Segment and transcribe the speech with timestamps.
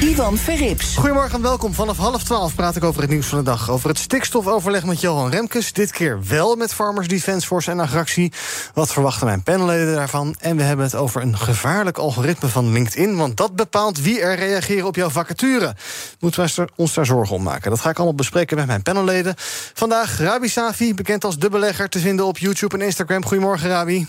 [0.00, 0.96] Ivan Verrips.
[0.96, 1.74] Goedemorgen en welkom.
[1.74, 3.70] Vanaf half twaalf praat ik over het nieuws van de dag.
[3.70, 5.72] Over het stikstofoverleg met Johan Remkes.
[5.72, 8.32] Dit keer wel met Farmers Defence Force en Agractie.
[8.74, 10.34] Wat verwachten mijn panelleden daarvan?
[10.38, 13.16] En we hebben het over een gevaarlijk algoritme van LinkedIn.
[13.16, 15.74] Want dat bepaalt wie er reageren op jouw vacature.
[16.20, 17.70] Moeten wij ons daar zorgen om maken?
[17.70, 19.34] Dat ga ik allemaal bespreken met mijn panelleden.
[19.74, 23.24] Vandaag Rabi Safi, bekend als de belegger, te vinden op YouTube en Instagram.
[23.24, 24.06] Goedemorgen, Rabi.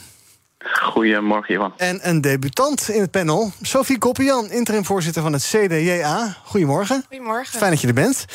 [0.66, 1.74] Goedemorgen, Ivan.
[1.78, 6.38] En een debutant in het panel, Sophie Koppian, interim-voorzitter van het CDJA.
[6.44, 7.04] Goedemorgen.
[7.08, 7.60] Goedemorgen.
[7.60, 8.26] Fijn dat je er bent.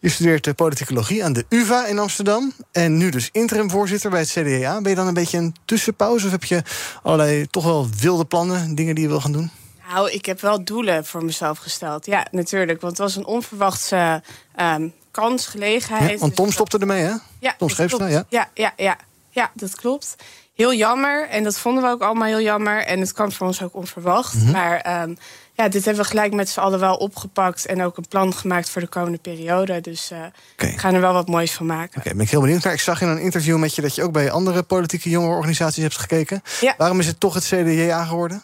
[0.00, 2.52] Je studeert politicologie aan de UvA in Amsterdam.
[2.72, 4.80] En nu dus interim-voorzitter bij het CDA.
[4.80, 6.26] Ben je dan een beetje een tussenpauze?
[6.26, 6.62] Of heb je
[7.02, 9.50] allerlei toch wel wilde plannen, dingen die je wil gaan doen?
[9.92, 12.06] Nou, ik heb wel doelen voor mezelf gesteld.
[12.06, 12.80] Ja, natuurlijk.
[12.80, 14.22] Want het was een onverwachte
[14.60, 14.74] uh,
[15.10, 16.10] kans, gelegenheid.
[16.10, 17.14] Ja, want Tom Dus stopte ermee, hè?
[17.40, 18.24] Ja, Tom Scheepstra, ja.
[18.28, 18.50] ja.
[18.54, 18.96] Ja, ja,
[19.30, 20.16] ja, dat klopt.
[20.54, 21.28] Heel jammer.
[21.28, 22.84] En dat vonden we ook allemaal heel jammer.
[22.84, 24.34] En het kwam voor ons ook onverwacht.
[24.34, 24.50] Mhm.
[24.50, 25.14] Maar ehm,
[25.52, 27.66] ja, dit hebben we gelijk met z'n allen wel opgepakt.
[27.66, 29.80] En ook een plan gemaakt voor de komende periode.
[29.80, 30.10] Dus
[30.52, 30.72] Oké.
[30.72, 32.00] we gaan er wel wat moois van maken.
[32.00, 32.72] Oké, ben ik heel benieuwd naar.
[32.72, 35.98] Ik zag in een interview met je dat je ook bij andere politieke jongerenorganisaties hebt
[35.98, 36.42] gekeken.
[36.60, 36.74] Ja.
[36.76, 38.42] Waarom is het toch het CDA geworden?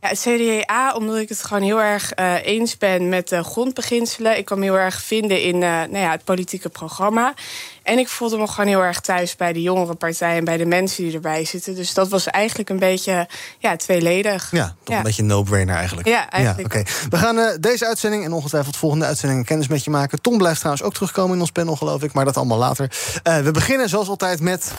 [0.00, 4.38] Ja, het CDA, omdat ik het gewoon heel erg eh, eens ben met de grondbeginselen.
[4.38, 7.34] Ik kan me heel erg vinden in eh, nou ja, het politieke programma.
[7.82, 10.66] En ik voelde me gewoon heel erg thuis bij de jongere partij en bij de
[10.66, 11.74] mensen die erbij zitten.
[11.74, 13.28] Dus dat was eigenlijk een beetje
[13.58, 14.48] ja, tweeledig.
[14.50, 14.96] Ja, toch Ja.
[14.96, 16.08] een beetje een no-brainer eigenlijk.
[16.08, 16.82] Ja, eigenlijk oké.
[17.10, 20.20] We gaan eh, deze uitzending en ongetwijfeld volgende uitzendingen kennis met je maken.
[20.20, 22.12] Tom blijft trouwens ook terugkomen in ons panel, geloof ik.
[22.12, 22.92] Maar dat allemaal later.
[23.22, 24.72] Eh, we beginnen zoals altijd met...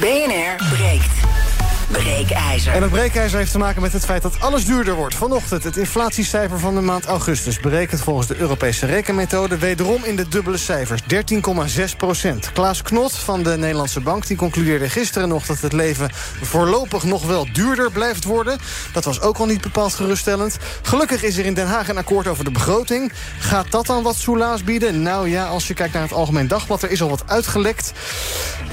[0.00, 1.12] BNR breekt.
[1.90, 2.72] Breekijzer.
[2.72, 5.14] En dat breekijzer heeft te maken met het feit dat alles duurder wordt.
[5.14, 7.60] Vanochtend het inflatiecijfer van de maand augustus...
[7.60, 9.58] berekend volgens de Europese rekenmethode...
[9.58, 12.52] wederom in de dubbele cijfers, 13,6 procent.
[12.52, 15.46] Klaas Knot van de Nederlandse Bank die concludeerde gisteren nog...
[15.46, 16.10] dat het leven
[16.42, 18.58] voorlopig nog wel duurder blijft worden.
[18.92, 20.58] Dat was ook al niet bepaald geruststellend.
[20.82, 23.12] Gelukkig is er in Den Haag een akkoord over de begroting.
[23.38, 25.02] Gaat dat dan wat soelaas bieden?
[25.02, 26.82] Nou ja, als je kijkt naar het Algemeen Dagblad...
[26.82, 27.92] er is al wat uitgelekt.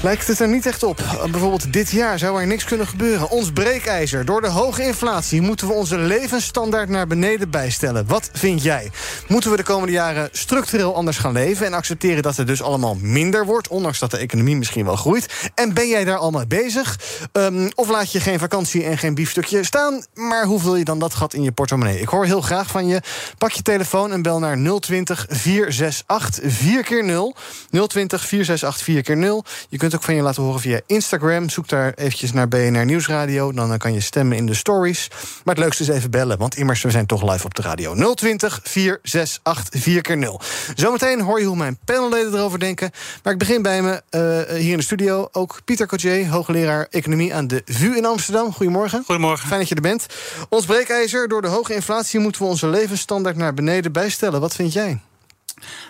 [0.02, 0.96] Lijkt het er niet echt op.
[1.30, 3.06] Bijvoorbeeld dit jaar zou er niks kunnen gebeuren.
[3.16, 4.24] Ons breekijzer.
[4.24, 8.06] Door de hoge inflatie moeten we onze levensstandaard naar beneden bijstellen.
[8.06, 8.90] Wat vind jij?
[9.28, 11.66] Moeten we de komende jaren structureel anders gaan leven...
[11.66, 13.68] en accepteren dat het dus allemaal minder wordt...
[13.68, 15.50] ondanks dat de economie misschien wel groeit?
[15.54, 16.98] En ben jij daar al mee bezig?
[17.32, 20.04] Ehm, of laat je geen vakantie en geen biefstukje staan...
[20.14, 22.00] maar hoe vul je dan dat gat in je portemonnee?
[22.00, 23.00] Ik hoor heel graag van je.
[23.38, 27.34] Pak je telefoon en bel naar 020 468 4 keer 0
[27.70, 31.50] 020 468 4 keer 0 Je kunt ook van je laten horen via Instagram.
[31.50, 33.52] Zoek daar eventjes naar BNR Nieuwsradio.
[33.52, 35.08] Dan eh, kan je stemmen in de stories.
[35.44, 38.14] Maar het leukste is even bellen, want immers we zijn toch live op de radio.
[38.14, 40.40] 020 468 4 keer 0
[40.74, 42.90] Zometeen hoor je hoe mijn panelleden erover denken.
[43.22, 45.28] Maar ik begin bij me eh, hier in de studio.
[45.32, 48.52] Ook Pieter Cotier, hoogleraar economie aan de VU in Amsterdam.
[48.52, 49.02] Goedemorgen.
[49.04, 49.48] Goedemorgen.
[49.48, 50.06] Fijn dat je er bent.
[50.48, 54.40] Ons breekijzer, door de hoge inflatie moeten we onze levensstandaard naar beneden bijstellen.
[54.40, 55.00] Wat vind jij?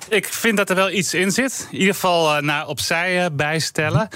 [0.08, 1.66] Ik vind dat er wel iets in zit.
[1.70, 4.08] In ieder geval eh, naar opzij bijstellen.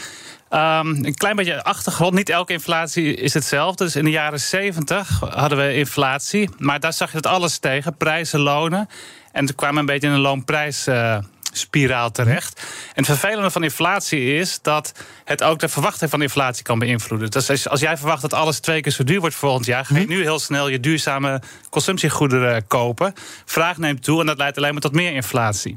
[0.54, 2.14] Um, een klein beetje achtergrond.
[2.14, 3.84] Niet elke inflatie is hetzelfde.
[3.84, 6.50] Dus in de jaren 70 hadden we inflatie.
[6.58, 7.96] Maar daar zag je dat alles tegen.
[7.96, 8.88] Prijzen, lonen.
[9.32, 12.60] En toen kwamen we een beetje in een loonprijsspiraal terecht.
[12.60, 14.92] En het vervelende van inflatie is dat
[15.24, 17.30] het ook de verwachting van inflatie kan beïnvloeden.
[17.30, 19.98] Dus als, als jij verwacht dat alles twee keer zo duur wordt volgend jaar, ga
[19.98, 23.14] je nu heel snel je duurzame consumptiegoederen kopen.
[23.44, 25.76] Vraag neemt toe en dat leidt alleen maar tot meer inflatie.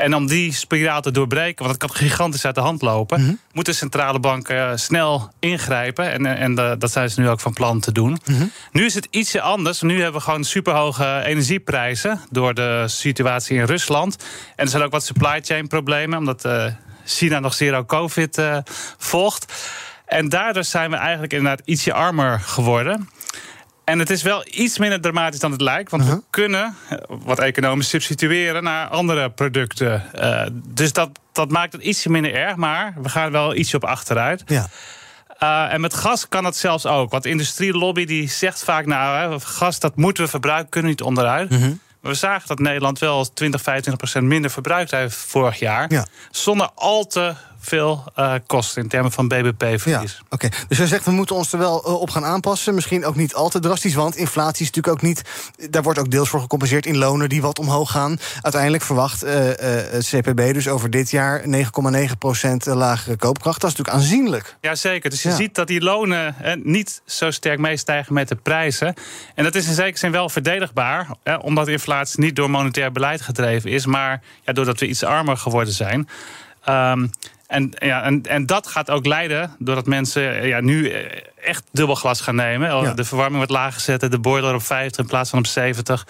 [0.00, 3.74] En om die spiraal te doorbreken, want het kan gigantisch uit de hand lopen, moeten
[3.74, 6.12] centrale banken eh, snel ingrijpen.
[6.12, 8.18] En, en eh, dat zijn ze nu ook van plan te doen.
[8.72, 9.80] Nu is het ietsje anders.
[9.80, 14.16] Nu hebben we gewoon superhoge energieprijzen door de situatie in Rusland.
[14.56, 16.66] En er zijn ook wat supply chain problemen, omdat eh,
[17.04, 18.58] China nog zero COVID eh,
[18.98, 19.52] volgt.
[20.06, 23.08] En daardoor zijn we eigenlijk inderdaad ietsje armer geworden.
[23.84, 25.90] En het is wel iets minder dramatisch dan het lijkt.
[25.90, 30.12] Want we kunnen eh, wat economisch substitueren naar andere producten.
[30.14, 32.56] Eh, dus dat, dat maakt het ietsje minder erg.
[32.56, 34.42] Maar we gaan wel ietsje op achteruit.
[34.46, 34.68] Ja.
[35.42, 37.10] Uh, en met gas kan dat zelfs ook.
[37.10, 38.86] Want de industrielobby die zegt vaak...
[38.86, 41.50] nou, hè, gas dat moeten we verbruiken, kunnen niet onderuit.
[41.50, 41.68] Mhm.
[42.00, 45.92] Maar we zagen dat Nederland wel 20, 25 procent minder verbruikt heeft vorig jaar.
[45.92, 46.06] Ja.
[46.30, 50.12] Zonder al te veel uh, kost in termen van BBP-verlies.
[50.12, 52.74] Ja, Oké, dus jij zegt we moeten ons er wel uh, op gaan aanpassen.
[52.74, 55.22] Misschien ook niet al te drastisch, want inflatie is natuurlijk ook niet.
[55.70, 58.18] Daar wordt ook deels voor gecompenseerd in lonen die wat omhoog gaan.
[58.40, 59.30] Uiteindelijk verwacht uh,
[59.90, 61.52] het CPB dus over dit jaar 9,9%
[62.62, 63.60] lagere koopkracht.
[63.60, 64.56] Dat is natuurlijk aanzienlijk.
[64.60, 65.10] Jazeker.
[65.10, 68.94] Dus je ziet dat die lonen niet zo sterk meestijgen met de prijzen.
[69.34, 71.06] En dat is in zekere zin wel verdedigbaar,
[71.40, 75.74] omdat inflatie niet door monetair beleid gedreven is, maar ja, doordat we iets armer geworden
[75.74, 76.08] zijn.
[76.68, 77.10] Um,
[77.50, 80.92] en, ja, en, en dat gaat ook leiden doordat mensen ja, nu
[81.42, 82.96] echt dubbel glas gaan nemen.
[82.96, 86.06] De verwarming wordt lager zetten, de boiler op 50 in plaats van op 70.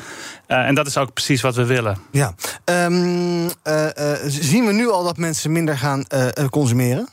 [0.48, 1.98] Uh, en dat is ook precies wat we willen.
[2.10, 2.34] Ja.
[2.64, 6.04] Um, uh, uh, zien we nu al dat mensen minder gaan
[6.50, 7.08] consumeren?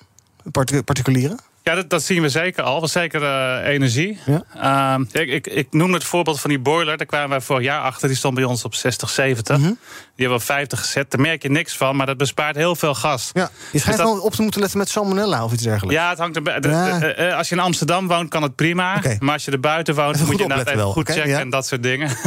[0.85, 1.39] Particulieren?
[1.67, 2.87] Ja, dat, dat, zien we zeker al.
[2.87, 4.19] Zeker uh, energie.
[4.25, 4.97] Ja.
[5.01, 6.97] Uh, ik, ik, ik noem het voorbeeld van die boiler.
[6.97, 8.07] Daar kwamen wij vorig jaar achter.
[8.07, 9.57] Die stond bij ons op 60, 70.
[9.57, 9.77] Mm -hmm.
[10.17, 11.11] Die hebben we op 50 gezet.
[11.11, 13.29] Daar merk je niks van, maar dat bespaart heel veel gas.
[13.33, 13.49] Ja.
[13.71, 16.01] Je schijnt dus wel op te moeten letten met salmonella of iets dergelijks.
[16.01, 16.57] Ja, het hangt erbij.
[16.61, 16.99] Ja.
[16.99, 18.95] De, uh, als je in Amsterdam woont, kan het prima.
[18.97, 19.17] Okay.
[19.19, 20.91] Maar als je er buiten woont, moet je dat even wel.
[20.91, 21.39] goed okay, checken ja.
[21.39, 22.09] en dat soort dingen.
[22.09, 22.17] um,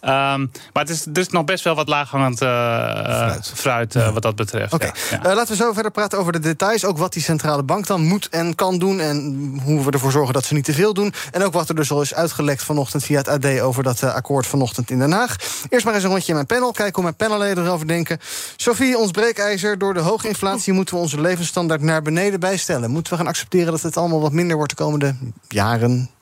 [0.72, 4.72] maar het is dus nog best wel wat laaghangend fruit, fruit wat dat betreft.
[4.72, 4.92] Okay.
[5.22, 6.84] laten we zo verder praten over de details.
[6.84, 9.00] Ook wat die centrale bank dan moet en kan doen.
[9.00, 11.12] En hoe we ervoor zorgen dat ze niet te veel doen.
[11.30, 14.14] En ook wat er dus al is uitgelekt vanochtend via het AD over dat uh,
[14.14, 15.36] akkoord vanochtend in Den Haag.
[15.68, 16.72] Eerst maar eens een rondje in mijn panel.
[16.72, 18.18] Kijken hoe mijn panelleden erover denken.
[18.56, 19.78] Sophie, ons breekijzer.
[19.78, 22.90] Door de hoge inflatie moeten we onze levensstandaard naar beneden bijstellen.
[22.90, 25.14] Moeten we gaan accepteren dat het allemaal wat minder wordt de komende
[25.48, 26.17] jaren?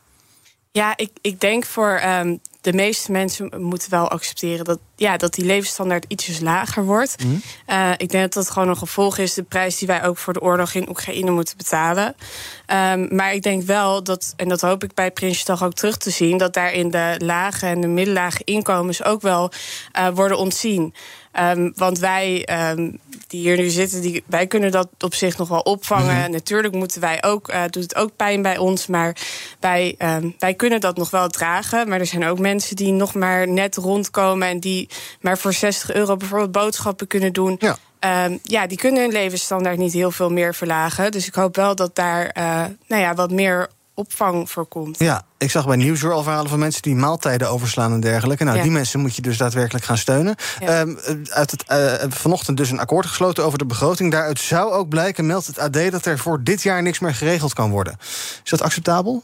[0.77, 5.35] Ja, ik, ik denk voor um, de meeste mensen moeten wel accepteren dat, ja, dat
[5.35, 7.25] die levensstandaard ietsjes lager wordt.
[7.25, 7.43] Mm.
[7.71, 10.33] Uh, ik denk dat dat gewoon een gevolg is, de prijs die wij ook voor
[10.33, 12.07] de oorlog in Oekraïne moeten betalen.
[12.07, 16.11] Um, maar ik denk wel dat, en dat hoop ik bij Prinsjesdag ook terug te
[16.11, 19.51] zien, dat daarin de lage en de middellage inkomens ook wel
[19.99, 20.95] uh, worden ontzien.
[21.41, 25.49] Um, want wij um, die hier nu zitten, die, wij kunnen dat op zich nog
[25.49, 26.15] wel opvangen.
[26.15, 26.31] Mm -hmm.
[26.31, 29.17] Natuurlijk moeten wij ook, uh, doet het ook pijn bij ons, maar
[29.61, 31.89] wij, um, wij kunnen dat nog wel dragen.
[31.89, 34.89] Maar er zijn ook mensen die nog maar net rondkomen en die
[35.21, 37.57] maar voor 60 euro bijvoorbeeld boodschappen kunnen doen.
[37.59, 37.77] Ja.
[38.25, 41.11] Um, ja, die kunnen hun levensstandaard niet heel veel meer verlagen.
[41.11, 44.99] Dus ik hoop wel dat daar uh, nou ja, wat meer opvang voorkomt.
[44.99, 48.45] Ja, ik zag bij Nieuwsuur al verhalen van mensen die maaltijden overslaan en dergelijke.
[48.45, 48.63] Nou, ja.
[48.63, 50.35] die mensen moet je dus daadwerkelijk gaan steunen.
[50.61, 50.81] Ja.
[50.81, 50.99] Um,
[51.31, 54.13] uit het, uh, vanochtend dus een akkoord gesloten over de begroting.
[54.13, 57.53] Daaruit zou ook blijken, meldt het AD, dat er voor dit jaar niks meer geregeld
[57.53, 57.97] kan worden.
[58.45, 59.23] Is dat acceptabel?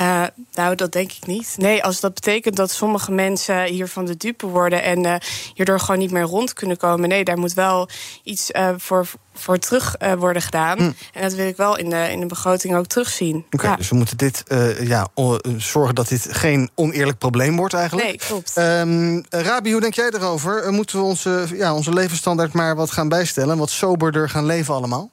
[0.00, 1.54] Uh, nou, dat denk ik niet.
[1.56, 5.14] Nee, als dat betekent dat sommige mensen hiervan de dupe worden en uh,
[5.54, 7.08] hierdoor gewoon niet meer rond kunnen komen.
[7.08, 7.88] Nee, daar moet wel
[8.22, 10.78] iets uh, voor, voor terug worden gedaan.
[10.78, 10.92] Hm.
[11.12, 13.36] En dat wil ik wel in de, in de begroting ook terugzien.
[13.36, 13.76] Oké, okay, ja.
[13.76, 14.42] dus we moeten dit
[14.80, 15.08] ja,
[15.56, 18.08] zorgen dat dit geen oneerlijk probleem wordt eigenlijk.
[18.08, 18.56] Nee, klopt.
[18.56, 20.72] Um, Rabi, hoe denk jij erover?
[20.72, 23.58] Moeten we onze, ja, onze levensstandaard maar wat gaan bijstellen?
[23.58, 25.10] Wat soberder gaan leven allemaal?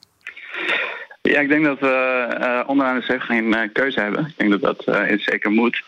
[1.21, 4.25] Ja, ik denk dat we uh, onderaan de zeg geen uh, keuze hebben.
[4.25, 5.83] Ik denk dat dat uh, zeker moet.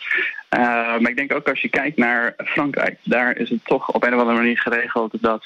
[0.49, 4.13] maar ik denk ook als je kijkt naar Frankrijk, daar is het toch op een
[4.13, 5.45] of andere manier geregeld dat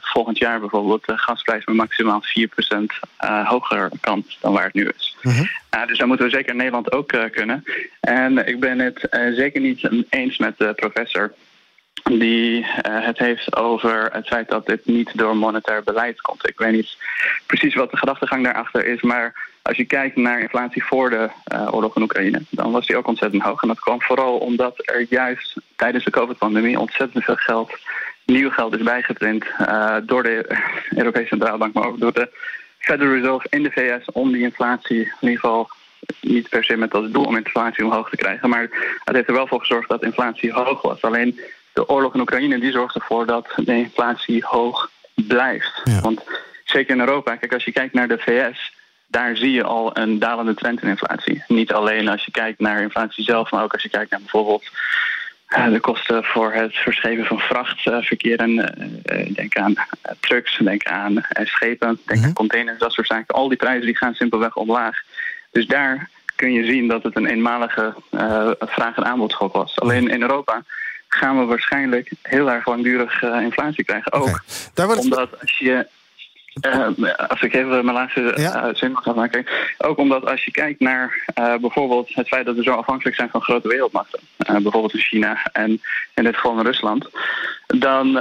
[0.00, 2.84] volgend jaar bijvoorbeeld de gasprijs met maximaal 4%
[3.44, 5.16] hoger kan dan waar het nu is.
[5.20, 5.48] -hmm.
[5.86, 7.64] dus daar moeten we zeker in Nederland ook kunnen.
[8.00, 11.32] En ik ben het zeker niet eens met de professor
[12.02, 16.48] die uh, het heeft over het feit dat dit niet door monetair beleid komt.
[16.48, 16.96] Ik weet niet
[17.46, 21.74] precies wat de gedachtegang daarachter is, maar als je kijkt naar inflatie voor de uh,
[21.74, 23.62] oorlog in Oekraïne, dan was die ook ontzettend hoog.
[23.62, 27.78] En dat kwam vooral omdat er juist tijdens de COVID-pandemie ontzettend veel geld,
[28.24, 30.58] nieuw geld is bijgeprint uh, door de
[30.96, 32.30] Europese Centrale Bank, maar ook door de
[32.78, 35.70] Federal Reserve in de VS om die inflatie in ieder geval
[36.20, 38.68] niet per se met als doel om inflatie omhoog te krijgen, maar
[39.04, 41.02] het heeft er wel voor gezorgd dat inflatie hoog was.
[41.02, 41.40] Alleen
[41.72, 45.80] de oorlog in Oekraïne die zorgt ervoor dat de inflatie hoog blijft.
[45.84, 46.00] Ja.
[46.00, 46.20] Want
[46.64, 48.72] zeker in Europa, kijk, als je kijkt naar de VS,
[49.06, 51.44] daar zie je al een dalende trend in inflatie.
[51.46, 54.64] Niet alleen als je kijkt naar inflatie zelf, maar ook als je kijkt naar bijvoorbeeld
[55.48, 58.38] uh, de kosten voor het verschepen van vrachtverkeer.
[58.38, 59.74] en uh, denk aan
[60.20, 63.34] trucks, denk aan schepen, denk aan containers, dat soort zaken.
[63.34, 64.96] Al die prijzen die gaan simpelweg omlaag.
[65.50, 67.94] Dus daar kun je zien dat het een eenmalige
[68.58, 69.80] vraag- en aanbodschok was.
[69.80, 70.62] Alleen in Europa
[71.14, 74.12] gaan we waarschijnlijk heel erg langdurig uh, inflatie krijgen.
[74.12, 74.42] Ook
[74.74, 74.96] okay.
[74.96, 75.86] omdat als je.
[76.66, 76.88] Uh,
[77.28, 78.68] als ik even mijn laatste ja.
[78.68, 79.46] uh, zin mag gaan maken.
[79.78, 83.42] Ook omdat als je kijkt naar bijvoorbeeld het feit dat we zo afhankelijk zijn van
[83.42, 84.20] grote wereldmachten.
[84.36, 85.80] bijvoorbeeld in China en
[86.14, 87.08] in dit geval in Rusland.
[87.66, 88.12] Dan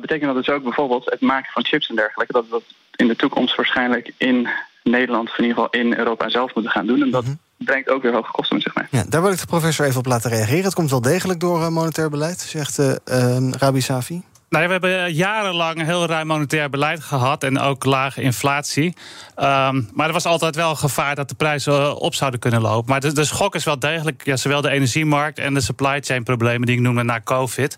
[0.00, 2.32] betekent dat dus ook bijvoorbeeld het maken van chips en dergelijke.
[2.32, 2.64] Dat we dat
[2.96, 4.48] in de toekomst waarschijnlijk in
[4.82, 7.02] Nederland, of in ieder geval in Europa zelf moeten gaan doen.
[7.02, 7.45] En dat mm -hmm.
[7.58, 8.86] Brengt ook weer hoge kosten met zich mee.
[8.90, 10.64] Ja, daar wil ik de professor even op laten reageren.
[10.64, 14.22] Het komt wel degelijk door uh, monetair beleid, zegt uh, uh, Rabi Safi.
[14.48, 18.96] Nou, we hebben jarenlang heel ruim monetair beleid gehad en ook lage inflatie.
[19.34, 22.90] Ehm, maar er was altijd wel een gevaar dat de prijzen op zouden kunnen lopen.
[22.90, 26.22] Maar de, de schok is wel degelijk, ja, zowel de energiemarkt en de supply chain
[26.22, 27.76] problemen die ik noemde na COVID.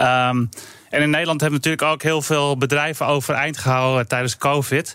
[0.00, 0.48] Um,
[0.92, 4.94] en in Nederland hebben we natuurlijk ook heel veel bedrijven overeind gehouden tijdens COVID.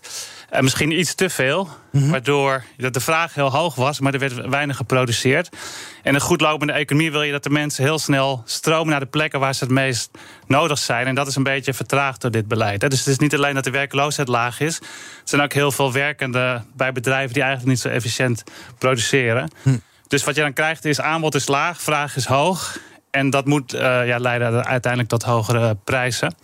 [0.49, 2.09] En misschien iets te veel, mhm.
[2.09, 5.49] waardoor de vraag heel hoog was, maar er werd weinig geproduceerd.
[6.03, 9.05] En een goed lopende economie wil je dat de mensen heel snel stromen naar de
[9.05, 10.09] plekken waar ze het meest
[10.47, 11.07] nodig zijn.
[11.07, 12.89] En dat is een beetje vertraagd door dit beleid.
[12.89, 14.77] Dus het is niet alleen dat de werkloosheid laag is.
[14.77, 14.85] Er
[15.23, 18.43] zijn ook heel veel werkenden bij bedrijven die eigenlijk niet zo efficiënt
[18.77, 19.51] produceren.
[19.61, 19.77] Hm.
[20.07, 22.79] Dus wat je dan krijgt is aanbod is laag, vraag is hoog.
[23.11, 26.35] En dat moet uh, ja, leiden uiteindelijk tot hogere prijzen.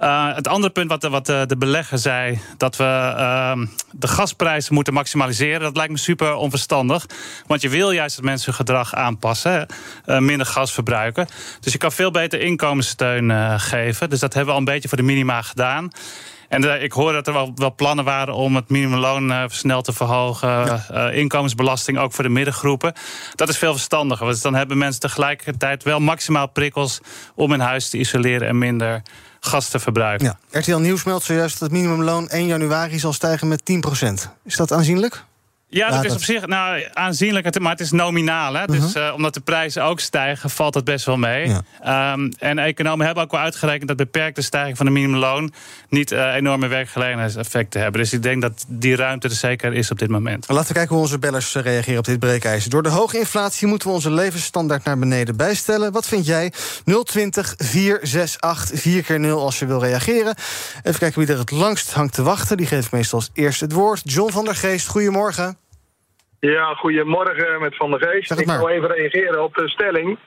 [0.00, 3.52] Uh, het andere punt wat, de, wat de, de belegger zei, dat we uh,
[3.90, 7.06] de gasprijzen moeten maximaliseren, dat lijkt me super onverstandig.
[7.46, 9.66] Want je wil juist dat mensen hun gedrag aanpassen,
[10.04, 11.26] minder gas verbruiken.
[11.60, 14.10] Dus je kan veel beter inkomenssteun geven.
[14.10, 15.90] Dus dat hebben we al een beetje voor de minima gedaan.
[16.50, 19.82] En uh, ik hoor dat er wel, wel, plannen waren om het minimumloon uh, snel
[19.82, 20.48] te verhogen.
[20.48, 20.86] Ja.
[20.92, 22.92] Uh, inkomensbelasting ook voor de middengroepen.
[23.34, 24.26] Dat is veel verstandiger.
[24.26, 27.00] Want dan hebben mensen tegelijkertijd wel maximaal prikkels
[27.34, 29.02] om hun huis te isoleren en minder
[29.40, 30.36] gas te verbruiken.
[30.50, 30.60] Ja.
[30.60, 34.12] RTL Nieuws meldt zojuist dat het minimumloon 1 januari zal stijgen met 10%
[34.44, 35.24] Is dat aanzienlijk?
[35.72, 38.54] Ja, dat is op zich nou, aanzienlijk, maar het is nominaal.
[38.54, 38.66] Hè?
[38.66, 41.48] Dus uh, omdat de prijzen ook stijgen, valt dat best wel mee.
[41.82, 42.12] Ja.
[42.12, 45.52] Um, en economen hebben ook wel uitgerekend dat beperkte stijging van de minimumloon
[45.88, 48.00] niet uh, enorme werkgelegenheidseffecten hebben.
[48.00, 50.48] Dus ik denk dat die ruimte er zeker is op dit moment.
[50.48, 52.70] Laten we kijken hoe onze bellers eh, reageren op dit breekijzer.
[52.70, 55.92] Door de hoge inflatie moeten we onze levensstandaard naar beneden bijstellen.
[55.92, 56.52] Wat vind jij?
[57.04, 60.34] 020 468 4 keer 0 als je wil reageren.
[60.82, 62.56] Even kijken wie er het langst hangt te wachten.
[62.56, 64.00] Die geeft meestal als eerste het woord.
[64.04, 65.59] John van der Geest, goedemorgen.
[66.40, 68.40] Ja, goedemorgen met Van der Geest.
[68.40, 70.18] Ik wil even reageren op de stelling.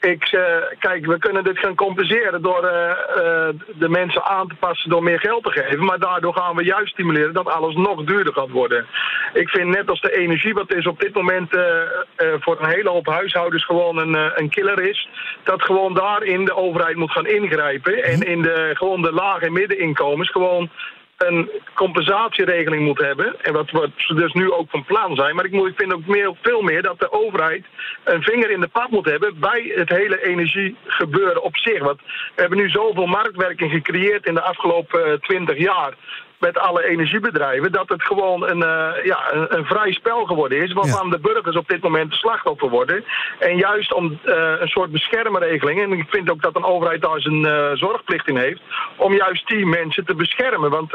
[0.00, 0.42] Ik, uh,
[0.78, 3.48] kijk, we kunnen dit gaan compenseren door uh, uh,
[3.78, 5.84] de mensen aan te passen door meer geld te geven.
[5.84, 8.86] Maar daardoor gaan we juist stimuleren dat alles nog duurder gaat worden.
[9.32, 11.50] Ik vind net als de energie, wat is op dit moment
[12.40, 15.08] voor een hele hoop huishoudens gewoon een, een killer is.
[15.44, 18.04] Dat gewoon daarin de overheid moet gaan ingrijpen.
[18.04, 20.70] En in de, gewoon de lage en middeninkomens gewoon
[21.16, 23.40] een compensatieregeling moet hebben.
[23.42, 25.34] En wat, wat ze dus nu ook van plan zijn.
[25.34, 27.64] Maar ik, moet, ik vind ook meer, veel meer dat de overheid
[28.04, 31.82] een vinger in de pap moet hebben bij het hele energiegebeuren op zich.
[31.82, 32.00] Want
[32.34, 35.94] we hebben nu zoveel marktwerking gecreëerd in de afgelopen twintig jaar
[36.42, 40.72] met alle energiebedrijven, dat het gewoon een, uh, ja, een, een, vrij spel geworden is,
[40.72, 43.04] waarvan de burgers op dit moment de slachtoffer worden.
[43.38, 47.20] En juist om uh, een soort beschermregeling, en ik vind ook dat een overheid daar
[47.20, 48.60] zijn uh, zorgplicht in heeft,
[48.96, 50.70] om juist die mensen te beschermen.
[50.70, 50.90] Want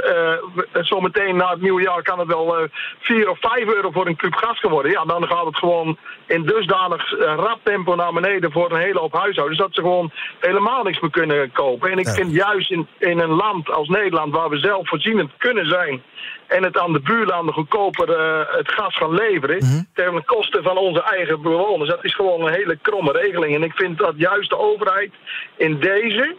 [0.74, 2.68] zometeen na het nieuwe jaar kan het wel
[3.00, 4.92] 4 of 5 euro voor een kub gas geworden.
[4.92, 9.14] Ja, dan gaat het gewoon in dusdanig rap tempo naar beneden voor een hele hoop
[9.14, 11.92] huishoudens, dat ze gewoon helemaal niks meer kunnen kopen.
[11.92, 15.70] En ik vind juist in, in een land als Nederland, waar we zelf voorzienend kunnen
[15.70, 16.02] zijn
[16.48, 19.56] en het aan de buurlanden goedkoper uh, het gas gaan leveren...
[19.56, 19.88] Mm -hmm.
[19.94, 21.90] ten koste van onze eigen bewoners.
[21.90, 23.56] Dat is gewoon een hele kromme regeling.
[23.56, 25.14] En ik vind dat juist de overheid
[25.58, 26.36] in deze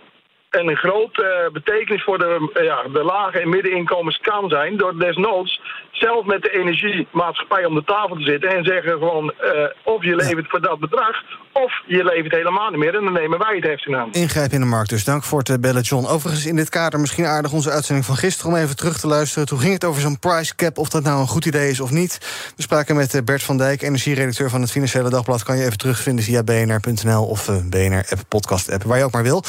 [0.51, 4.77] een grote uh, betekenis voor de, uh, ja, de lage en middeninkomens kan zijn...
[4.77, 5.61] door desnoods
[5.93, 8.51] zelf met de energiemaatschappij om de tafel te zitten...
[8.51, 9.51] en zeggen gewoon uh,
[9.85, 11.17] of je levert voor dat bedrag...
[11.53, 14.13] of je levert helemaal niet meer en dan nemen wij het heft in aan.
[14.13, 15.05] Ingrijp in de markt dus.
[15.05, 16.07] Dank voor het bellen, John.
[16.07, 18.53] Overigens in dit kader misschien aardig onze uitzending van gisteren...
[18.53, 19.47] om even terug te luisteren.
[19.49, 21.91] Toen ging het over zo'n price cap, of dat nou een goed idee is of
[21.91, 22.19] niet.
[22.57, 25.43] We spraken met Bert van Dijk, energieredacteur van het Financiële Dagblad.
[25.43, 29.43] Kan je even terugvinden via bnr.nl of BNR-app, podcast-app, waar je ook maar wil.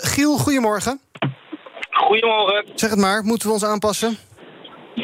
[0.00, 1.00] Giel, goedemorgen.
[1.90, 2.64] Goedemorgen.
[2.74, 4.16] Zeg het maar, moeten we ons aanpassen?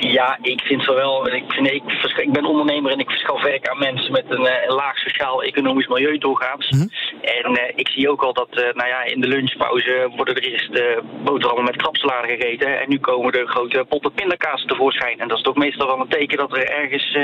[0.01, 1.29] Ja, ik vind zowel.
[1.35, 1.83] Ik, vind, ik,
[2.17, 6.19] ik ben ondernemer en ik verschaf werk aan mensen met een, uh, laag sociaal-economisch milieu
[6.19, 6.71] doorgaans.
[6.71, 6.91] Mm -hmm.
[7.21, 10.43] En uh, ik zie ook al dat uh, nou ja, in de lunchpauze worden er
[10.43, 10.83] eerst
[11.25, 12.81] boterhammen met krapsalade gegeten.
[12.81, 15.21] En nu komen er grote potten pindakaas tevoorschijn.
[15.21, 17.19] En dat is toch meestal wel een teken dat er ergens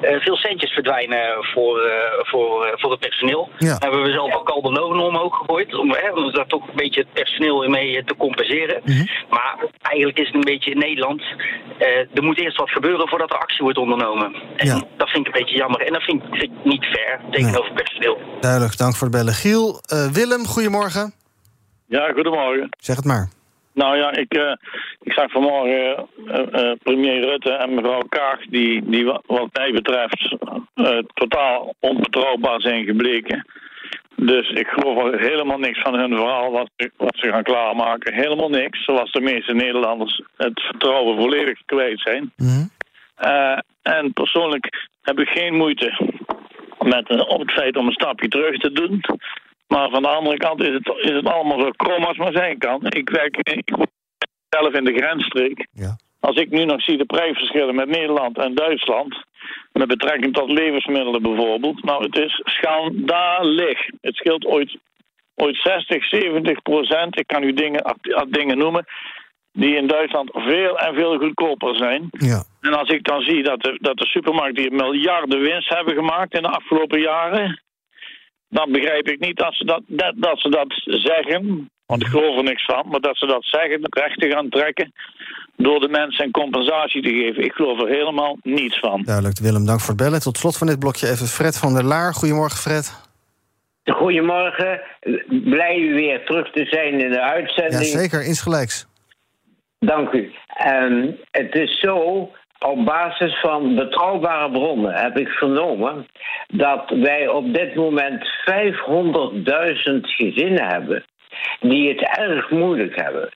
[0.00, 3.48] veel centjes verdwijnen voor, voor, voor het personeel.
[3.58, 3.76] Ja.
[3.78, 5.74] hebben we zelf ook al de lonen omhoog gegooid.
[5.74, 8.80] Om, hè, om daar toch een beetje het personeel mee te compenseren.
[8.84, 9.08] Mm -hmm.
[9.28, 11.22] Maar eigenlijk is het een beetje in Nederland
[12.14, 14.34] er moet eerst wat gebeuren voordat er actie wordt ondernomen.
[14.56, 14.82] En ja.
[14.96, 15.80] dat vind ik een beetje jammer.
[15.80, 17.82] En dat vind, vind ik niet fair tegenover nee.
[17.82, 18.18] personeel.
[18.40, 19.34] Duidelijk, dank voor het bellen.
[19.34, 21.12] Giel, uh, Willem, goedemorgen.
[21.86, 22.68] Ja, goedemorgen.
[22.78, 23.28] Zeg het maar.
[23.72, 24.52] Nou ja, ik, uh,
[25.00, 28.38] ik zag vanmorgen uh, premier Rutte en mevrouw Kaag...
[28.48, 30.36] die, die wat mij betreft
[31.14, 33.46] totaal onbetrouwbaar zijn gebleken...
[34.22, 38.14] Dus ik geloof helemaal niks van hun verhaal wat, wat ze gaan klaarmaken.
[38.14, 42.32] Helemaal niks, zoals de meeste Nederlanders het vertrouwen volledig kwijt zijn.
[42.36, 42.70] Mm.
[43.20, 46.16] Uh, en persoonlijk heb ik geen moeite
[46.78, 49.00] met uh, op het feit om een stapje terug te doen.
[49.68, 52.58] Maar van de andere kant is het, is het allemaal zo krom als maar zijn
[52.58, 52.80] kan.
[52.86, 53.74] Ik werk ik
[54.48, 55.66] zelf in de grensstreek.
[55.72, 55.96] Ja.
[56.20, 59.24] Als ik nu nog zie de prijsverschillen met Nederland en Duitsland...
[59.72, 61.84] met betrekking tot levensmiddelen bijvoorbeeld...
[61.84, 63.86] nou, het is schandalig.
[64.00, 64.78] Het scheelt ooit,
[65.34, 67.18] ooit 60, 70 procent.
[67.18, 67.96] Ik kan u dingen,
[68.28, 68.84] dingen noemen
[69.52, 72.08] die in Duitsland veel en veel goedkoper zijn.
[72.10, 72.44] Ja.
[72.60, 76.34] En als ik dan zie dat de, dat de supermarkten hier miljarden winst hebben gemaakt
[76.34, 77.62] in de afgelopen jaren,
[78.48, 81.70] dan begrijp ik niet dat ze dat, dat, dat, ze dat zeggen.
[81.90, 84.92] Want ik geloof er niks van, maar dat ze dat zeggen, rechten gaan trekken
[85.56, 87.44] door de mensen een compensatie te geven.
[87.44, 89.02] Ik geloof er helemaal niets van.
[89.02, 90.20] Duidelijk, Willem, dank voor het bellen.
[90.20, 92.14] Tot slot van dit blokje even Fred van der Laar.
[92.14, 93.08] Goedemorgen, Fred.
[93.84, 94.80] Goedemorgen.
[95.28, 97.82] Blij u weer terug te zijn in de uitzending.
[97.82, 98.86] Ja, zeker, insgelijks.
[99.78, 100.32] Dank u.
[100.66, 101.94] Um, het is zo,
[102.58, 106.06] op basis van betrouwbare bronnen heb ik vernomen
[106.48, 111.04] dat wij op dit moment 500.000 gezinnen hebben
[111.60, 113.28] die het erg moeilijk hebben.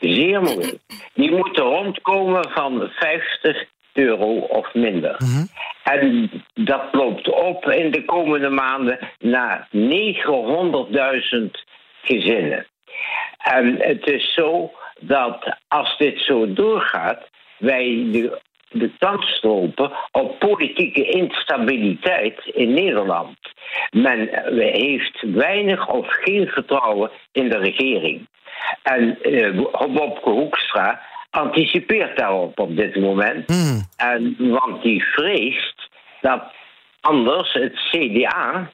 [0.00, 0.78] Zeer moeilijk.
[1.14, 5.16] Die moeten rondkomen van 50 euro of minder.
[5.82, 9.80] En dat loopt op in de komende maanden naar 900.000
[12.02, 12.66] gezinnen.
[13.38, 18.40] En het is zo dat als dit zo doorgaat, wij de,
[18.72, 23.36] de kans lopen op politieke instabiliteit in Nederland.
[23.90, 28.26] Men heeft weinig of geen vertrouwen in de regering.
[28.82, 29.18] En
[29.92, 31.00] Bobke Hoekstra
[31.30, 33.50] anticipeert daarop op dit moment.
[33.96, 35.88] En, want die vreest
[36.20, 36.42] dat
[37.00, 38.70] anders het CDA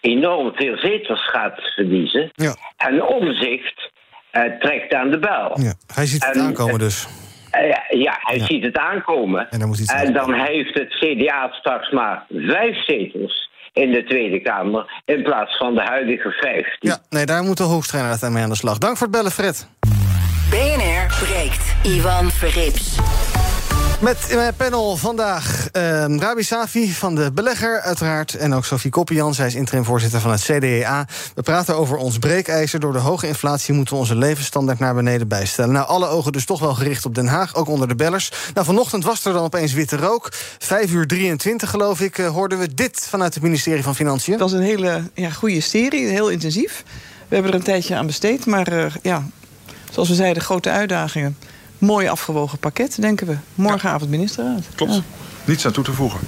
[0.00, 2.30] enorm veel zetels gaat verliezen.
[2.34, 2.56] Ja.
[2.76, 3.90] En omzicht
[4.32, 5.60] uh, trekt aan de bel.
[5.60, 7.08] Ja, hij ziet het En, aankomen dus.
[7.62, 9.50] Uh, ja, hij ziet het aankomen.
[9.50, 14.40] En dan, moet En dan heeft het CDA straks maar vijf zetels in de Tweede
[14.40, 15.02] Kamer...
[15.04, 16.90] in plaats van de huidige vijftien.
[16.90, 18.78] Ja, nee, daar moet de hoofdtrainer mee aan de slag.
[18.78, 19.68] Dank voor het bellen, Fred.
[20.50, 21.74] BNR breekt.
[21.82, 22.98] Ivan Verrips.
[24.00, 25.82] Met mijn panel vandaag uh,
[26.18, 28.34] Rabi Safi van de Belegger, uiteraard.
[28.34, 31.06] En ook Sophie Koppian, zij is interim-voorzitter van het CDA.
[31.34, 32.80] We praten over ons breekijzer.
[32.80, 35.72] Door de hoge inflatie moeten we onze levensstandaard naar beneden bijstellen.
[35.72, 38.32] Nou, alle ogen dus toch wel gericht op Den Haag, ook onder de bellers.
[38.54, 40.28] Nou, vanochtend was er dan opeens witte rook.
[40.58, 44.38] 5 uur 23, geloof ik, uh, hoorden we dit vanuit het ministerie van Financiën.
[44.38, 46.84] Dat was een hele ja, goede serie, heel intensief.
[47.28, 49.22] We hebben er een tijdje aan besteed, maar uh, ja,
[49.90, 51.36] zoals we zeiden, grote uitdagingen
[51.78, 53.36] mooi afgewogen pakket, denken we.
[53.54, 54.64] Morgenavond ministerraad.
[54.74, 54.94] Klopt.
[54.94, 55.00] Ja.
[55.44, 56.20] Niets aan toe te voegen.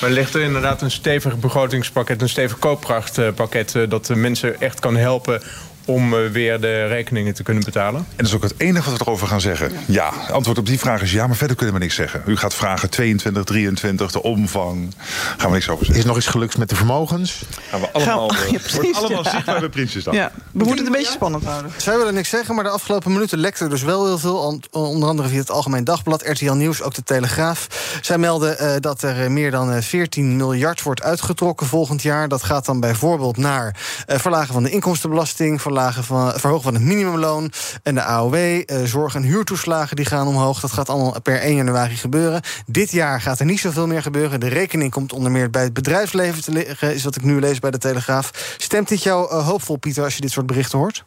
[0.00, 3.76] Maar ligt er inderdaad een stevig begrotingspakket, een stevig koopkrachtpakket...
[3.88, 5.42] dat de mensen echt kan helpen
[5.84, 8.00] om uh, weer de rekeningen te kunnen betalen?
[8.00, 9.72] En dat is ook het enige wat we erover gaan zeggen.
[9.86, 12.22] Ja, ja antwoord op die vraag is ja, maar verder kunnen we niks zeggen.
[12.26, 14.94] U gaat vragen 22, 23, de omvang.
[15.36, 16.04] Gaan we niks over zeggen.
[16.04, 17.42] Is nog iets gelukt met de vermogens?
[17.70, 19.30] Gaan we allemaal, Gaan, ja, precies, wordt allemaal ja.
[19.30, 20.14] zichtbaar bij Prinsjesdag.
[20.14, 21.70] Ja, we moeten het een beetje spannend houden.
[21.76, 24.60] Zij willen niks zeggen, maar de afgelopen minuten lekte er dus wel heel veel.
[24.70, 27.66] Onder andere via het Algemeen Dagblad, RTL Nieuws, ook de Telegraaf.
[28.02, 32.28] Zij melden uh, dat er meer dan uh, 14 miljard wordt uitgetrokken volgend jaar.
[32.28, 35.62] Dat gaat dan bijvoorbeeld naar uh, verlagen van de inkomstenbelasting...
[35.62, 38.34] verlagen van, verhogen van het minimumloon en de AOW...
[38.34, 40.60] Uh, zorg- en huurtoeslagen die gaan omhoog.
[40.60, 42.42] Dat gaat allemaal per 1 januari gebeuren.
[42.66, 44.40] Dit jaar gaat er niet zoveel meer gebeuren.
[44.40, 46.94] De rekening komt onder meer bij het bedrijfsleven te liggen...
[46.94, 48.54] is wat ik nu lees bij de Telegraaf.
[48.56, 51.04] Stemt dit jou uh, hoopvol, Pieter, als je dit soort berichten hoort?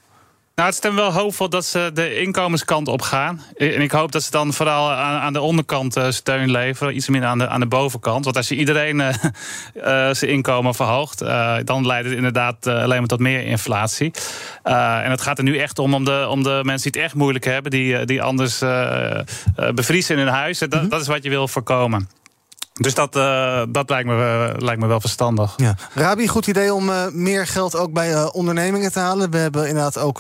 [0.55, 3.41] Nou, het stemt wel hoopvol dat ze de inkomenskant op gaan.
[3.57, 6.95] En ik hoop dat ze dan vooral aan, aan de onderkant uh, steun leveren.
[6.95, 8.23] Iets minder aan de, aan de bovenkant.
[8.23, 9.13] Want als je iedereen uh, uh,
[10.19, 11.19] zijn inkomen verhoogt...
[11.63, 14.11] dan leidt het inderdaad alleen maar tot meer inflatie.
[14.63, 17.19] en het gaat er nu echt om, om de, om de mensen die het echt
[17.19, 17.71] moeilijk hebben...
[17.71, 18.59] die, die anders
[19.73, 20.59] bevriezen in hun huis.
[20.59, 20.89] Dat, mm -hmm.
[20.89, 22.09] dat is wat je wil voorkomen.
[22.81, 25.53] Dus dat, uh, dat lijkt, me, uh, lijkt me wel verstandig.
[25.57, 25.75] Ja.
[25.93, 29.31] Rabi, goed idee om uh, meer geld ook bij ondernemingen te halen.
[29.31, 30.19] We hebben inderdaad ook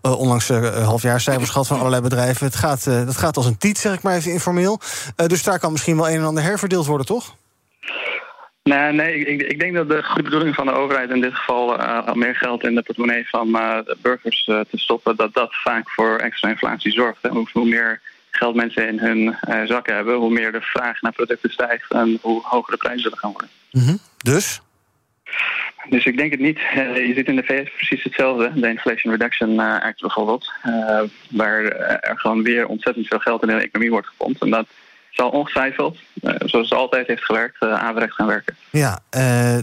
[0.00, 2.46] onlangs halfjaarcijfers gehad van allerlei bedrijven.
[2.46, 4.80] Het gaat, dat gaat als een tiet, zeg ik maar even informeel.
[5.26, 7.34] dus daar kan misschien wel een en ander herverdeeld worden, toch?
[8.62, 11.80] Nee, nee ik, ik, denk dat de goede bedoeling van de overheid in dit geval
[11.80, 15.54] uh, meer geld in de portemonnee van uh, de burgers uh, te stoppen, dat dat
[15.54, 17.22] vaak voor extra inflatie zorgt.
[17.22, 17.28] Hè.
[17.28, 18.00] Hoe, hoe meer
[18.36, 19.18] geld mensen in hun
[19.48, 23.02] uh, zakken hebben, hoe meer de vraag naar producten stijgt en hoe hoger de prijzen
[23.02, 23.50] zullen gaan worden.
[23.70, 23.98] Mm -hmm.
[24.22, 24.60] Dus?
[25.88, 26.58] Dus ik denk het niet.
[26.58, 28.52] Uh, je ziet in de VS precies hetzelfde.
[28.54, 30.52] De Inflation Reduction Act bijvoorbeeld.
[30.66, 34.42] Uh, waar er gewoon weer ontzettend veel geld in de economie wordt gepompt.
[34.42, 34.66] En dat
[35.10, 38.56] zal ongetwijfeld, uh, zoals het altijd heeft gewerkt, averechts gaan werken.
[38.70, 38.98] Ja,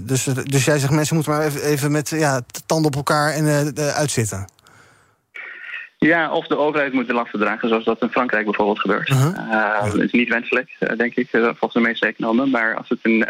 [0.01, 3.73] dus, dus jij zegt mensen moeten maar even, even met ja, tanden op elkaar en
[3.77, 4.47] uitzitten.
[6.07, 9.09] Ja, of de overheid moet de lasten dragen, zoals dat in Frankrijk bijvoorbeeld gebeurt.
[9.09, 12.49] Uh dat is niet wenselijk, uh, denk ik, uh, volgens de meeste economen.
[12.49, 13.27] Maar als het in,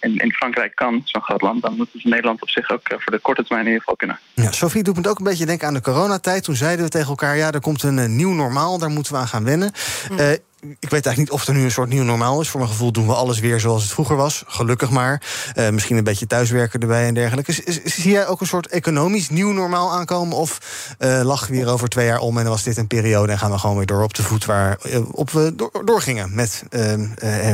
[0.00, 2.80] in, in, Frankrijk kan, zo'n groot land, dan moet het in Nederland op zich ook
[2.88, 4.18] voor de korte termijn in ieder geval kunnen.
[4.34, 6.44] Ja, Sophie doet me ook een beetje denken aan de coronatijd.
[6.44, 9.28] Toen zeiden we tegen elkaar, ja, er komt een nieuw normaal, daar moeten we aan
[9.28, 9.72] gaan wennen.
[10.10, 12.48] Mm ik weet eigenlijk niet of er nu een soort nieuw normaal is.
[12.48, 14.42] Voor mijn gevoel doen we alles weer zoals het vroeger was.
[14.46, 15.22] Gelukkig maar.
[15.56, 17.52] Uh, misschien een beetje thuiswerken erbij en dergelijke.
[17.84, 20.36] zie jij ook een soort economisch nieuw normaal aankomen?
[20.36, 20.58] Of
[20.98, 23.32] uh, lachen we hier over twee jaar om en dan was dit een periode...
[23.32, 26.34] en gaan we gewoon weer door op de voet waar uh, op we door, doorgingen...
[26.34, 26.64] met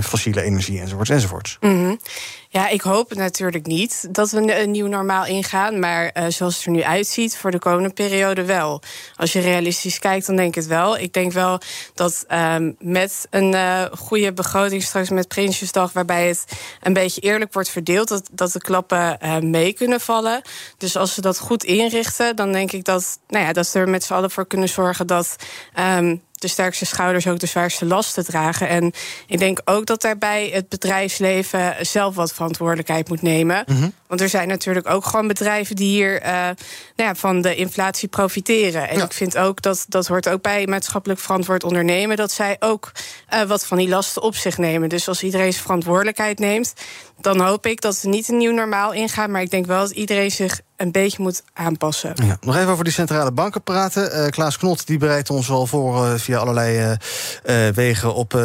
[0.03, 1.57] fossiele energie enzovoorts enzovoorts?
[1.61, 1.99] -hmm.
[2.51, 5.79] Ja, ik hoop natuurlijk niet dat we een nieuw normaal ingaan.
[5.79, 8.83] Maar uh, zoals het er nu uitziet, voor de komende periode wel.
[9.17, 10.99] Als je realistisch kijkt, dan denk ik het wel.
[10.99, 11.61] Ik denk wel
[11.95, 15.93] dat um, met een uh, goede begroting straks met Prinsjesdag...
[15.93, 16.45] waarbij het
[16.83, 18.09] een beetje eerlijk wordt verdeeld...
[18.09, 20.43] dat, dat de klappen uh, mee kunnen vallen.
[20.79, 23.89] Dus als ze dat goed inrichten, dan denk ik dat, nou ja, dat ze er
[23.89, 25.07] met z'n allen voor kunnen zorgen...
[25.07, 25.37] dat
[25.79, 28.69] um, de sterkste schouders ook de zwaarste lasten dragen.
[28.69, 28.93] En
[29.27, 33.63] ik denk ook dat daarbij het bedrijfsleven zelf wat verantwoordelijkheid moet nemen.
[33.67, 33.93] -hmm.
[34.09, 36.55] Want er zijn natuurlijk ook gewoon bedrijven die hier uh, nou
[36.97, 38.89] ja, van de inflatie profiteren.
[38.89, 39.05] En ja.
[39.05, 42.93] ik vind ook dat dat hoort ook bij maatschappelijk verantwoord ondernemen, dat zij ook
[43.35, 44.89] uh, wat van die lasten op zich nemen.
[44.89, 46.73] Dus als iedereen zijn verantwoordelijkheid neemt,
[47.21, 49.31] dan hoop ik dat we niet een nieuw normaal ingaan.
[49.31, 52.13] Maar ik denk wel dat iedereen zich een beetje moet aanpassen.
[52.25, 54.19] Ja, nog even over die centrale banken praten.
[54.19, 56.97] Uh, Klaas Knot die bereidt ons al voor uh, via allerlei
[57.45, 58.39] uh, wegen op 75%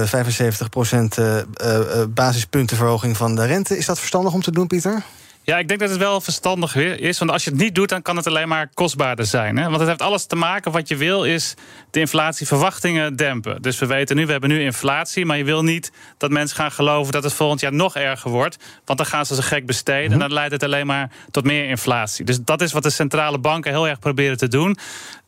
[2.09, 3.77] basispuntenverhoging van de rente.
[3.77, 5.03] Is dat verstandig om te doen, Pieter?
[5.45, 7.19] Ja, ik denk dat het wel verstandig is.
[7.19, 9.57] Want als je het niet doet, dan kan het alleen maar kostbaarder zijn.
[9.57, 9.63] Hè?
[9.63, 10.71] Want het heeft alles te maken.
[10.71, 11.53] Wat je wil is
[11.91, 13.61] de inflatieverwachtingen dempen.
[13.61, 15.25] Dus we weten nu, we hebben nu inflatie.
[15.25, 18.57] Maar je wil niet dat mensen gaan geloven dat het volgend jaar nog erger wordt.
[18.85, 20.11] Want dan gaan ze ze gek besteden.
[20.11, 22.25] En dan leidt het alleen maar tot meer inflatie.
[22.25, 24.77] Dus dat is wat de centrale banken heel erg proberen te doen.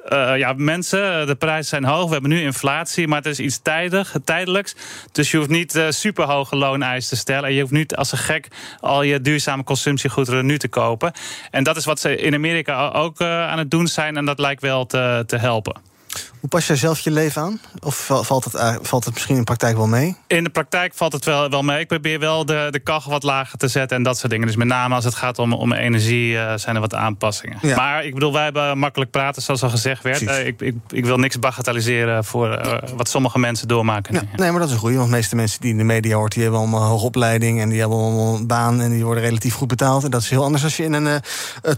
[0.10, 2.06] Uh, ja, mensen, de prijzen zijn hoog.
[2.06, 4.76] We hebben nu inflatie, maar het is iets tijdig, tijdelijks.
[5.12, 7.44] Dus je hoeft niet uh, super hoge looneisen te stellen.
[7.50, 8.48] En je hoeft niet als een gek
[8.80, 11.12] al je duurzame consumptiegoederen nu te kopen.
[11.52, 14.18] En dat is wat ze in Amerika ook uh, aan het doen zijn.
[14.18, 15.95] En dat lijkt wel te, te helpen.
[16.40, 17.60] Hoe pas jij zelf je leven aan?
[17.80, 20.16] Of valt het, valt het misschien in de praktijk wel mee?
[20.28, 21.80] In de praktijk valt het wel, wel mee.
[21.80, 24.48] Ik probeer wel de, de kachel wat lager te zetten en dat soort dingen.
[24.48, 27.58] Dus met name als het gaat om, om energie uh, zijn er wat aanpassingen.
[27.62, 27.76] Ja.
[27.76, 30.22] Maar ik bedoel, wij hebben makkelijk praten, zoals al gezegd werd.
[30.22, 34.14] Uh, ik, ik, ik, wil niks bagatelliseren voor uh, wat sommige mensen doormaken.
[34.14, 34.96] Ja, nee, maar dat is een goede.
[34.96, 37.70] Want de meeste mensen die in de media hoort, die hebben allemaal hoge opleiding en
[37.70, 40.04] die hebben allemaal een baan en die worden relatief goed betaald.
[40.04, 41.22] En dat is heel anders als je in een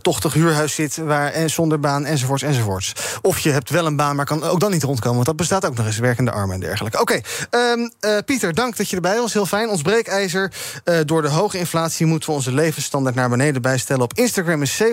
[0.02, 2.94] tochtig huurhuis zit waar, en zonder baan enzovoorts enzovoorts.
[3.22, 5.16] Of je hebt wel een baan, maar kan ook dan niet rondkomen.
[5.16, 7.02] Want dat bestaat ook nog eens, werkende armen en dergelijke.
[7.02, 9.34] Oké, um, uh, Pieter, dank dat je erbij was.
[9.34, 9.70] Heel fijn.
[9.70, 10.52] Ons breekijzer.
[10.86, 14.04] Uh, door de hoge inflatie moeten we onze levensstandaard naar beneden bijstellen.
[14.04, 14.86] Op Instagram is 77%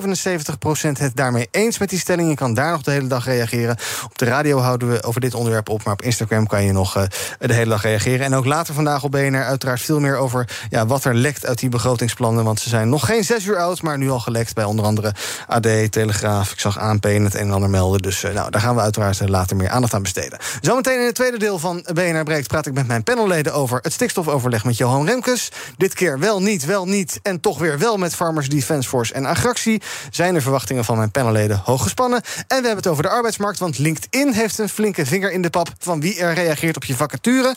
[0.99, 2.29] het daarmee eens met die stelling.
[2.29, 3.77] Je kan daar nog de hele dag reageren.
[4.05, 5.85] Op de radio houden we over dit onderwerp op.
[5.85, 7.03] Maar op Instagram kan je nog uh,
[7.39, 8.27] de hele dag reageren.
[8.27, 11.59] En ook later vandaag op BNR uiteraard veel meer over ja, wat er lekt uit
[11.59, 12.45] die begrotingsplannen.
[12.45, 15.15] Want ze zijn nog geen zes uur oud, maar nu al gelekt bij onder andere
[15.47, 16.53] AD, Telegraaf.
[16.53, 18.03] Ik zag ANP en het een en ander melden.
[18.03, 20.39] Dus nou, daar gaan we uiteraard later meer aandacht aan besteden.
[20.61, 23.93] Zometeen in het tweede deel van BNR Breekt praat ik met mijn panelleden over het
[23.93, 25.49] stikstofoverleg met Johan Remkes.
[25.77, 29.27] Dit keer wel niet, wel niet en toch weer wel met Farmers Defence Force en
[29.27, 29.83] Agractie.
[30.11, 32.23] Zijn de verwachtingen van mijn panelleden hoog gespannen.
[32.23, 35.51] En we hebben het over de arbeidsmarkt, want LinkedIn heeft een flinke vinger in de
[35.51, 37.55] pap van wie er reageert op je vacature.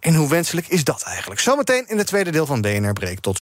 [0.00, 1.40] En hoe wenselijk is dat eigenlijk?
[1.40, 3.22] Zometeen in het tweede deel van BNR Breekt.
[3.22, 3.45] Tot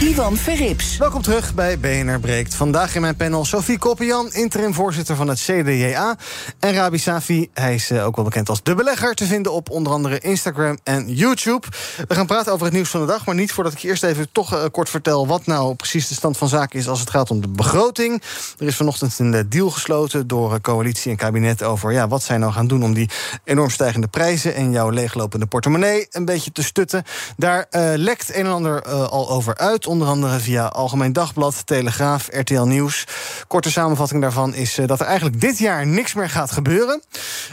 [0.00, 0.96] Ivan Verrips.
[0.96, 2.54] Welkom terug bij BNR Breekt.
[2.54, 6.16] Vandaag in mijn panel Sophie Koppian, interim voorzitter van het CDJA.
[6.58, 9.14] En Rabi Safi, hij is ook wel bekend als de belegger...
[9.14, 11.66] te vinden op onder andere Instagram en YouTube.
[12.08, 13.26] We gaan praten over het nieuws van de dag...
[13.26, 15.26] maar niet voordat ik eerst even toch uh, kort vertel...
[15.26, 18.22] wat nou precies de stand van zaken is als het gaat om de begroting.
[18.58, 21.62] Er is vanochtend een deal gesloten door coalitie en kabinet...
[21.62, 23.10] over ja, wat zij nou gaan doen om die
[23.44, 24.54] enorm stijgende prijzen...
[24.54, 27.04] en jouw leeglopende portemonnee een beetje te stutten.
[27.36, 32.62] Daar lekt een en ander al over uit onder andere via Algemeen Dagblad, Telegraaf, RTL
[32.62, 33.04] Nieuws.
[33.46, 37.02] Korte samenvatting daarvan is uh, dat er eigenlijk dit jaar niks meer gaat gebeuren.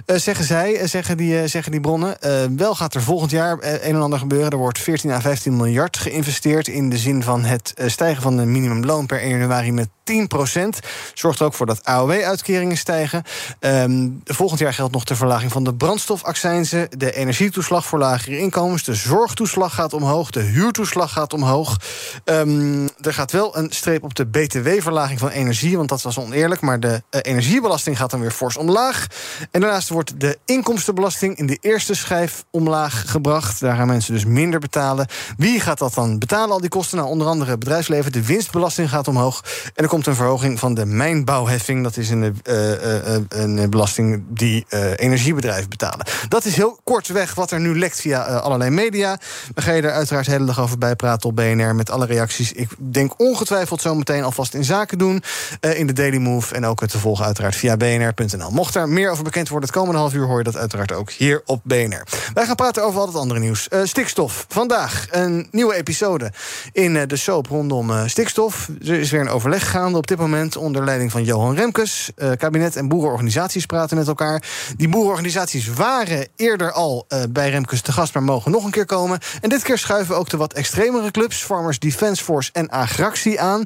[0.05, 2.17] Uh, zeggen zij, uh, zeggen, die, zeggen die bronnen.
[2.57, 4.51] wel gaat er volgend jaar een en ander gebeuren.
[4.51, 6.67] Er wordt 14 à 15 miljard geïnvesteerd...
[6.67, 10.79] in de zin van het stijgen van de minimumloon per 1 januari met 10%
[11.13, 13.23] Zorgt er ook voor dat AOW-uitkeringen stijgen.
[13.59, 16.87] Ehm, volgend jaar geldt nog de verlaging van de brandstofaccijnzen...
[16.97, 18.83] de energietoeslag voor lagere inkomens...
[18.83, 21.77] de zorgtoeslag gaat omhoog, de huurtoeslag gaat omhoog.
[22.23, 25.77] Ehm, er gaat wel een streep op de btw-verlaging van energie...
[25.77, 29.07] want dat was oneerlijk, maar de uh, energiebelasting gaat dan weer fors omlaag.
[29.51, 33.59] En daarnaast wordt de inkomstenbelasting in de eerste schijf omlaag gebracht.
[33.59, 35.07] Daar gaan mensen dus minder betalen.
[35.37, 36.97] Wie gaat dat dan betalen, al die kosten?
[36.97, 38.11] Nou, onder andere het bedrijfsleven.
[38.11, 39.43] De winstbelasting gaat omhoog.
[39.75, 41.83] En komt een verhoging van de mijnbouwheffing.
[41.83, 46.05] Dat is een, uh, uh, een belasting die energiebedrijven betalen.
[46.29, 49.19] Dat is heel kortweg wat er nu lekt via allerlei media.
[49.55, 51.75] We gaan je er uiteraard de hele dag over bijpraten op BNR...
[51.75, 52.51] met alle reacties.
[52.51, 55.23] Ik denk ongetwijfeld zometeen alvast in zaken doen...
[55.59, 58.51] in de Daily Move en ook te volgen uiteraard via bnr.nl.
[58.51, 60.25] Mocht er meer over bekend worden het komende half uur...
[60.25, 62.07] hoor je dat uiteraard ook hier op BNR.
[62.33, 63.67] Wij gaan praten over al het andere nieuws.
[63.83, 64.45] stikstof.
[64.47, 66.31] Vandaag een nieuwe episode
[66.71, 68.69] in de soap rondom stikstof.
[68.81, 70.57] Er is weer een overleg op dit moment...
[70.57, 72.11] onder leiding van Johan Remkes.
[72.17, 74.43] Uh, kabinet en boerenorganisaties praten met elkaar.
[74.77, 78.13] Die boerenorganisaties waren eerder al uh, bij Remkes te gast...
[78.13, 79.19] maar mogen nog een keer komen.
[79.41, 81.43] En dit keer schuiven ook de wat extremere clubs...
[81.43, 83.63] Farmers Defence Force en Agractie aan.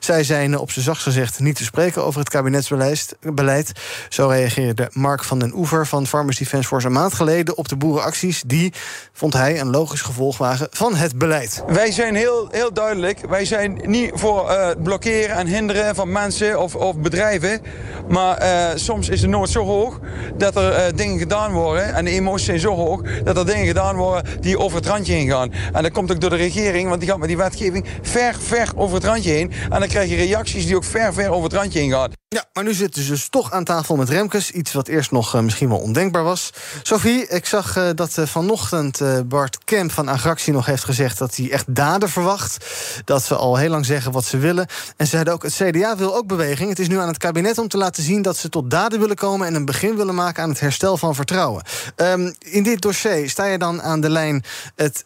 [0.00, 3.72] Zij zijn op z'n zacht gezegd niet te spreken over het kabinetsbeleid.
[4.08, 6.86] Zo reageerde Mark van den Oever van Farmers Defence Force...
[6.86, 8.42] een maand geleden op de boerenacties...
[8.46, 8.72] die,
[9.12, 11.62] vond hij, een logisch gevolg waren van het beleid.
[11.66, 13.20] Wij zijn heel, heel duidelijk.
[13.28, 15.59] Wij zijn niet voor uh, blokkeren en hinderen
[15.94, 17.60] van mensen of, of bedrijven.
[18.08, 20.00] Maar uh, soms is de nood zo hoog
[20.36, 21.94] dat er uh, dingen gedaan worden...
[21.94, 25.12] en de emoties zijn zo hoog dat er dingen gedaan worden die over het randje
[25.12, 25.52] heen gaan.
[25.72, 28.72] En dat komt ook door de regering, want die gaat met die wetgeving ver, ver
[28.76, 29.52] over het randje heen.
[29.70, 32.19] En dan krijg je reacties die ook ver, ver over het randje heen gaan.
[32.34, 34.50] Ja, maar nu zitten ze dus toch aan tafel met Remkes.
[34.50, 36.52] Iets wat eerst nog uh, misschien wel ondenkbaar was.
[36.82, 41.18] Sophie, ik zag uh, dat uh, vanochtend Bart Kemp van Agractie nog heeft gezegd...
[41.18, 42.66] dat hij echt daden verwacht.
[43.04, 44.66] Dat ze al heel lang zeggen wat ze willen.
[44.96, 46.68] En ze zeiden ook, het CDA wil ook beweging.
[46.68, 49.16] Het is nu aan het kabinet om te laten zien dat ze tot daden willen
[49.16, 49.46] komen...
[49.46, 51.62] en een begin willen maken aan het herstel van vertrouwen.
[51.96, 54.44] Um, in dit dossier sta je dan aan de lijn...
[54.74, 55.02] het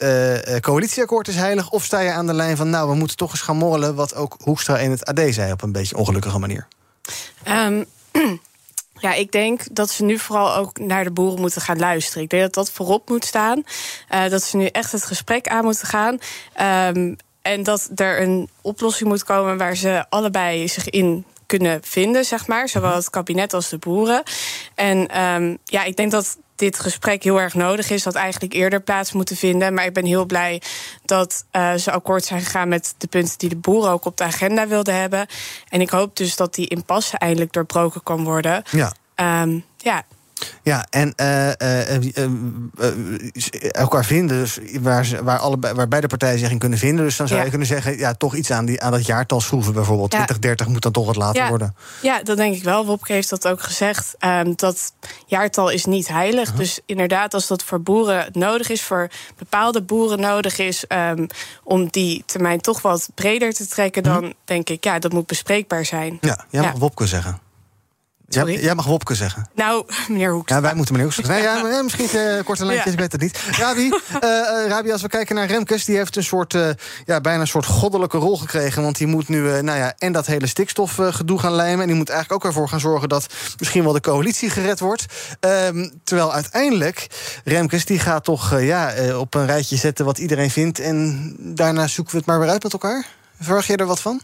[0.60, 1.70] coalitieakkoord is heilig...
[1.70, 3.94] of sta je aan de lijn van, nou, we moeten toch eens gaan morrelen...
[3.94, 6.66] wat ook Hoekstra in het AD zei op een beetje ongelukkige manier?
[7.48, 7.84] Um,
[9.04, 12.22] ja, ik denk dat ze nu vooral ook naar de boeren moeten gaan luisteren.
[12.22, 13.62] Ik denk dat dat voorop moet staan.
[14.10, 16.18] Uh, dat ze nu echt het gesprek aan moeten gaan.
[16.96, 22.24] Um, en dat er een oplossing moet komen waar ze allebei zich in kunnen vinden,
[22.24, 22.68] zeg maar.
[22.68, 24.22] Zowel het kabinet als de boeren.
[24.74, 28.02] En um, ja, ik denk dat dit gesprek heel erg nodig is.
[28.02, 29.74] Dat eigenlijk eerder plaats moeten vinden.
[29.74, 30.62] Maar ik ben heel blij
[31.04, 34.24] dat uh, ze akkoord zijn gegaan met de punten die de boeren ook op de
[34.24, 35.26] agenda wilden hebben.
[35.68, 38.62] En ik hoop dus dat die impasse eindelijk doorbroken kan worden.
[38.70, 38.92] Ja.
[39.42, 40.04] Um, ja.
[40.62, 42.28] Ja, en uh, uh, uh,
[43.70, 47.04] elkaar vinden, dus waar, ze, waar, beide partijen zich in kunnen vinden.
[47.04, 47.44] Dus dan zou Ja.
[47.44, 50.12] je kunnen zeggen, ja, toch iets aan, die, aan dat jaartal schroeven bijvoorbeeld.
[50.12, 50.18] Ja.
[50.24, 51.74] 2030 moet dan toch wat later ja, worden.
[52.02, 52.86] Ja, dat denk ik wel.
[52.86, 54.14] Wopke heeft dat ook gezegd.
[54.18, 54.92] Um, dat
[55.26, 56.52] jaartal is niet heilig.
[56.52, 61.26] Dus inderdaad, als dat voor boeren nodig is, voor bepaalde boeren nodig is, um,
[61.64, 65.84] om die termijn toch wat breder te trekken, dan denk ik, ja, dat moet bespreekbaar
[65.84, 66.18] zijn.
[66.20, 66.72] Ja, jij mag.
[66.72, 67.38] Wopke zeggen.
[68.28, 69.48] Jij, mag Wopke zeggen.
[69.54, 70.56] Nou, meneer Hoekstra.
[70.56, 71.34] Ja, wij moeten meneer Hoekstra.
[71.34, 73.38] Nee, ja, ja, misschien uh, korte lijntjes, ik weet het niet.
[73.50, 73.88] Rabi,
[74.20, 75.84] eh, eh, Rabi, als we kijken naar Remkes...
[75.84, 76.68] die heeft een soort, eh,
[77.04, 78.82] ja, bijna een soort goddelijke rol gekregen.
[78.82, 81.80] Want die moet nu, eh, nou ja, en dat hele stikstofgedoe gaan lijmen...
[81.80, 83.08] en die moet eigenlijk ook ervoor gaan zorgen...
[83.08, 83.26] dat
[83.58, 85.06] misschien wel de coalitie gered wordt.
[85.40, 87.06] Ehm, terwijl uiteindelijk,
[87.44, 90.04] Remkes, die gaat toch eh, ja, eh, op een rijtje zetten...
[90.04, 93.06] wat iedereen vindt en daarna zoeken we het maar weer uit met elkaar.
[93.40, 94.20] Verwacht je er wat van?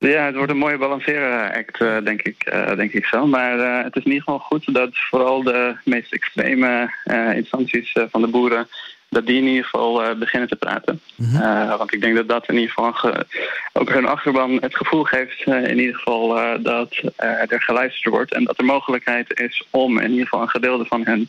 [0.00, 3.26] Ja, het wordt een mooie balanceren-act, eh, denk, ik, eh, denk ik zo.
[3.26, 6.90] Maar eh, het is in ieder geval goed dat vooral de meest extreme
[7.34, 8.68] instanties van de boeren...
[9.08, 11.00] dat die in ieder geval beginnen te praten.
[11.34, 13.26] Eh, want ik denk dat dat in ieder geval ge-
[13.72, 15.46] ook hun achterban het gevoel geeft...
[15.46, 16.28] in ieder geval
[16.62, 18.34] dat er geluisterd wordt...
[18.34, 21.28] en dat er mogelijkheid is om in ieder geval een gedeelte van hun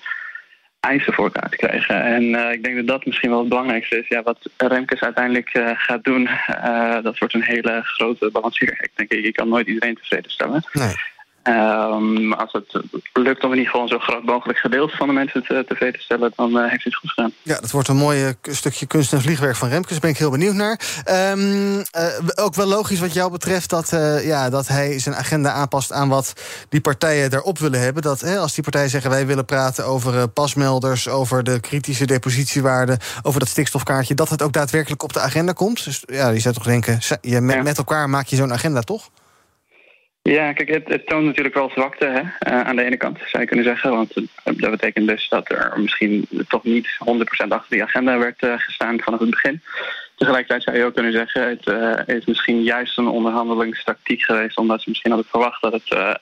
[0.81, 2.03] eisen voor elkaar te krijgen.
[2.03, 4.07] En eh, ik denk dat dat misschien wel het belangrijkste is.
[4.07, 9.11] Ja, wat Remkes uiteindelijk eh, gaat doen, eh, dat wordt een hele grote balanceeract, denk
[9.11, 9.23] ik.
[9.23, 10.63] Je kan nooit iedereen tevreden stellen.
[10.73, 10.95] Nee.
[11.43, 15.13] Maar als het lukt om in ieder geval een zo groot mogelijk gedeelte van de
[15.13, 17.31] mensen te, tevreden te stellen, dan eh, heeft hij het goed gedaan.
[17.41, 19.91] Ja, dat wordt een mooi stukje kunst en vliegwerk van Remkes.
[19.91, 20.79] Daar ben ik heel benieuwd naar.
[21.03, 25.51] Ehm, eh, ook wel logisch wat jou betreft dat, eh, ja, dat hij zijn agenda
[25.51, 26.33] aanpast aan wat
[26.69, 28.03] die partijen daarop willen hebben.
[28.03, 32.97] Dat hè, als die partijen zeggen wij willen praten over pasmelders, over de kritische depositiewaarde,
[33.21, 35.83] over dat stikstofkaartje, dat het ook daadwerkelijk op de agenda komt.
[35.83, 39.09] Dus ja, je zou toch denken, je, met, met elkaar maak je zo'n agenda toch?
[40.23, 43.47] Ja, kijk, het, toont natuurlijk wel zwakte hè, eh, aan de ene kant, zou je
[43.47, 43.91] kunnen zeggen.
[43.91, 46.87] Want eh, dat betekent dus dat er misschien toch niet
[47.45, 49.61] 100% achter die agenda werd eh, gestaan vanaf het begin.
[50.21, 51.67] Tegelijkertijd zou je ook kunnen zeggen, het
[52.07, 55.99] uh, is misschien juist een onderhandelingstactiek geweest, omdat ze misschien hadden verwacht dat het, uh,
[55.99, 56.13] uh,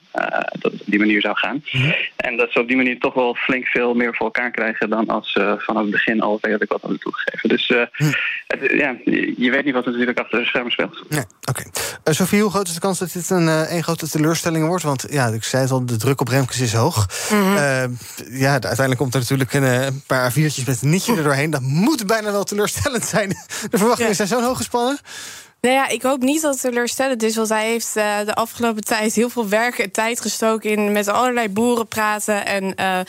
[0.60, 1.64] dat het op die manier zou gaan.
[1.72, 1.92] Mhm.
[2.16, 5.08] En dat ze op die manier toch wel flink veel meer voor elkaar krijgen dan
[5.08, 7.50] als ze vanaf het begin al redelijk wat hadden toegegeven.
[7.50, 8.12] Dus mhm.
[8.48, 8.96] het, ja,
[9.38, 11.04] je weet niet wat er natuurlijk achter de schermen speelt.
[11.10, 11.64] Nee, oké.
[12.00, 12.14] Okay.
[12.14, 14.84] Sophie, hoe groot is de kans dat dit een, een grote teleurstelling wordt?
[14.84, 17.08] Want ja, ik zei het al, de druk op Remkes is hoog.
[17.32, 17.58] Mm
[18.32, 21.50] ja, uiteindelijk komt er natuurlijk een, paar A4'tjes met een nietje er doorheen.
[21.50, 23.38] Dat moet bijna wel teleurstellend zijn.
[23.90, 25.00] De verwachtingen zijn zo hoog gespannen.
[25.62, 27.36] Nou ja, ik hoop niet dat het teleurstellend is.
[27.36, 31.08] Want hij heeft uh, de afgelopen tijd heel veel werk en tijd gestoken in met
[31.08, 32.46] allerlei boeren praten.
[32.46, 33.00] En uh,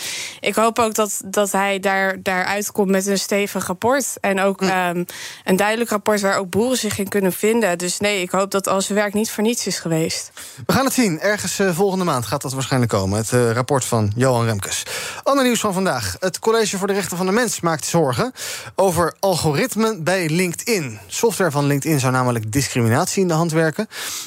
[0.40, 4.16] ik hoop ook dat, dat hij daar, daar uitkomt met een stevig rapport.
[4.20, 5.04] En ook um,
[5.44, 7.78] een duidelijk rapport waar ook boeren zich in kunnen vinden.
[7.78, 10.30] Dus nee, ik hoop dat al zijn werk niet voor niets is geweest.
[10.66, 11.20] We gaan het zien.
[11.20, 13.18] Ergens uh, volgende maand gaat dat waarschijnlijk komen.
[13.18, 14.82] Het rapport van Johan Remkes.
[15.22, 16.16] Ander nieuws van vandaag.
[16.20, 18.32] Het College voor de Rechten van de Mens maakt zorgen
[18.74, 20.98] over algoritmen bij LinkedIn.
[21.06, 23.87] Software van LinkedIn zou namelijk discriminatie in de hand werken.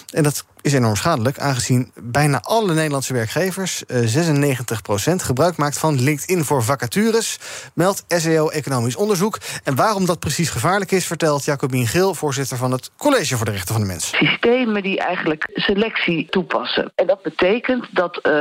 [0.10, 6.02] En dat is enorm schadelijk, aangezien bijna alle Nederlandse werkgevers, 96%, eh, gebruik maakt van
[6.02, 7.40] LinkedIn voor vacatures,
[7.74, 9.38] meldt SEO Economisch Onderzoek.
[9.64, 13.52] En waarom dat precies gevaarlijk is, vertelt Jacobien Geel, voorzitter van het College voor de
[13.52, 14.08] Rechten van de Mens.
[14.16, 16.92] Systemen die eigenlijk selectie toepassen.
[16.96, 18.34] En dat betekent dat, uh,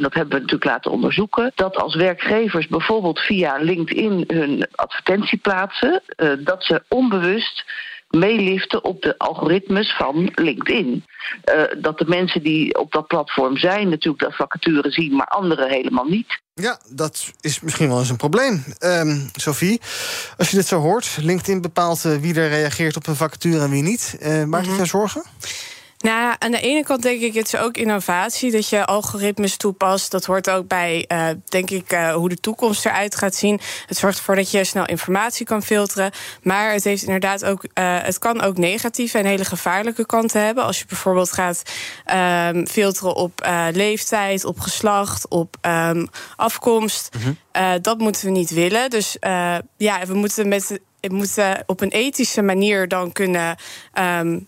[0.00, 6.02] dat hebben we natuurlijk laten onderzoeken, dat als werkgevers bijvoorbeeld via LinkedIn hun advertentie plaatsen,
[6.16, 7.64] uh, dat ze onbewust
[8.12, 11.04] meeliften op de algoritmes van LinkedIn.
[11.54, 15.68] Uh, dat de mensen die op dat platform zijn natuurlijk dat vacature zien, maar anderen
[15.68, 16.40] helemaal niet.
[16.54, 18.64] Ja, dat is misschien wel eens een probleem.
[18.80, 19.80] Um, Sophie,
[20.36, 23.70] als je dit zo hoort, LinkedIn bepaalt uh, wie er reageert op een vacature en
[23.70, 24.16] wie niet.
[24.20, 24.62] Uh, maakt mm -hmm.
[24.62, 25.22] het jou zorgen?
[26.02, 30.10] Nou, aan de ene kant denk ik, het is ook innovatie dat je algoritmes toepast.
[30.10, 33.60] Dat hoort ook bij, uh, denk ik, uh, hoe de toekomst eruit gaat zien.
[33.86, 36.10] Het zorgt ervoor dat je snel informatie kan filteren.
[36.42, 40.64] Maar het heeft inderdaad ook, uh, het kan ook negatieve en hele gevaarlijke kanten hebben.
[40.64, 41.62] Als je bijvoorbeeld gaat
[42.50, 47.08] um, filteren op leeftijd, op geslacht, op um, afkomst.
[47.14, 47.82] Mm -hmm.
[47.82, 48.90] dat moeten we niet willen.
[48.90, 49.16] Dus
[49.76, 53.56] ja, we moeten met we moeten op een ethische manier dan kunnen
[53.94, 54.40] um, uh,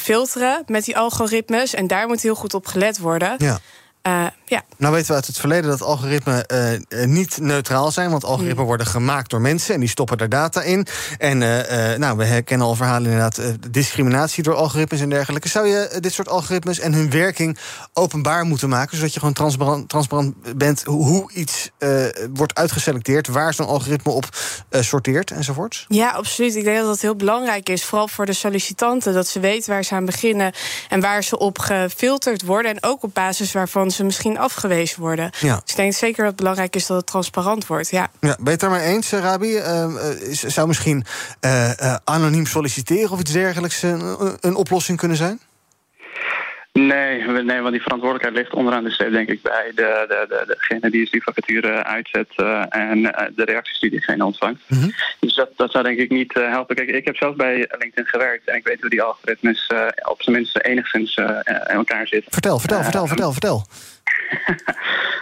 [0.00, 1.74] filteren met die algoritmes.
[1.74, 3.34] En daar moet heel goed op gelet worden.
[3.38, 3.60] Ja.
[4.06, 4.62] Uh, ja.
[4.76, 6.44] Nou weten we uit het verleden dat algoritmen
[6.88, 8.10] uh, niet neutraal zijn.
[8.10, 8.66] Want algoritmen mm.
[8.66, 10.86] worden gemaakt door mensen en die stoppen er data in.
[11.18, 13.40] En uh, nou, we herkennen al verhalen inderdaad
[13.70, 15.48] discriminatie door algoritmes en dergelijke.
[15.48, 17.58] Zou je dit soort algoritmes en hun werking
[17.92, 21.70] openbaar moeten maken, zodat je gewoon transparant, transparant bent hoe iets
[22.34, 24.28] wordt uitgeselecteerd, waar zo'n algoritme op
[24.70, 25.84] sorteert enzovoort?
[25.88, 26.54] Ja, absoluut.
[26.54, 29.84] Ik denk dat dat heel belangrijk is, vooral voor de sollicitanten, dat ze weten waar
[29.84, 30.52] ze aan beginnen
[30.88, 32.70] en waar ze op gefilterd worden.
[32.70, 35.30] En ook op basis waarvan ze misschien afgewezen worden.
[35.40, 35.60] Ja.
[35.62, 37.90] Dus ik denk zeker dat het belangrijk is dat het transparant wordt.
[37.90, 38.08] Ja.
[38.20, 39.56] Ja, ben je het daarmee eens, eh, Rabi?
[39.56, 39.86] Uh,
[40.30, 41.04] zou misschien
[41.40, 45.40] uh, uh, anoniem solliciteren of iets dergelijks een, een oplossing kunnen zijn?
[46.78, 50.44] Nee, nee, want die verantwoordelijkheid ligt onderaan de streep, denk ik, bij de, de, de,
[50.46, 54.60] degene die die vacature uitzet uh, en uh, de reacties die diegene ontvangt.
[54.66, 54.94] Mm -hmm.
[55.20, 56.76] Dus dat, dat zou denk ik niet uh, helpen.
[56.76, 59.70] Kijk, ik heb zelf bij LinkedIn gewerkt en ik weet hoe die algoritmes
[60.08, 62.32] op zijn minst enigszins in elkaar zitten.
[62.32, 63.66] Vertel, vertel, vertel, vertel, vertel.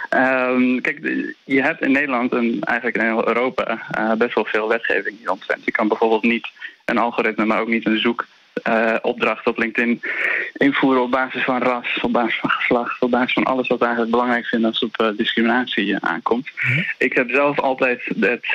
[0.09, 0.99] um, kijk,
[1.43, 3.79] je hebt in Nederland en eigenlijk in heel Europa
[4.17, 5.65] best wel veel wetgeving die omtrent.
[5.65, 6.47] Je kan bijvoorbeeld niet
[6.85, 8.25] een algoritme, maar ook niet een zoek
[8.67, 10.01] uh, opdracht op LinkedIn
[10.53, 13.85] invoeren op basis van ras, op basis van geslacht, op basis van alles wat we
[13.85, 16.49] eigenlijk belangrijk vinden als het op uh, discriminatie uh, aankomt.
[16.55, 16.85] Mm -hmm.
[16.97, 18.45] Ik heb zelf altijd het,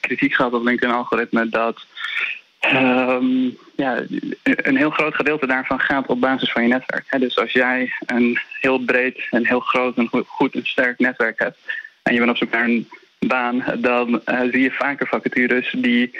[0.00, 1.86] kritiek gehad op LinkedIn-algoritme dat
[2.74, 4.02] um, ja,
[4.42, 7.04] een heel groot gedeelte daarvan gaat op basis van je netwerk.
[7.06, 7.18] Hè.
[7.18, 11.58] Dus als jij een heel breed en heel groot en goed en sterk netwerk hebt
[12.02, 16.10] en je bent op zoek naar een baan, dan zie je vaker vacatures die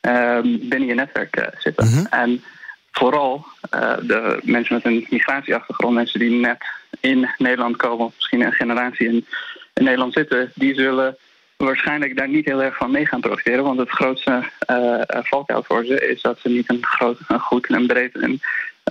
[0.00, 1.86] binnen je netwerk uh, zitten.
[1.86, 2.06] Mm -hmm.
[2.06, 2.42] En
[2.90, 6.64] vooral uh, de mensen met een migratieachtergrond, mensen die net
[7.00, 9.26] in Nederland komen, of misschien een generatie in,
[9.74, 11.16] in Nederland zitten, die zullen
[11.56, 13.64] waarschijnlijk daar niet heel erg van mee gaan profiteren.
[13.64, 17.66] Want het grootste uh, valkuil voor ze is dat ze niet een, groot, een goed
[17.66, 18.40] en breed en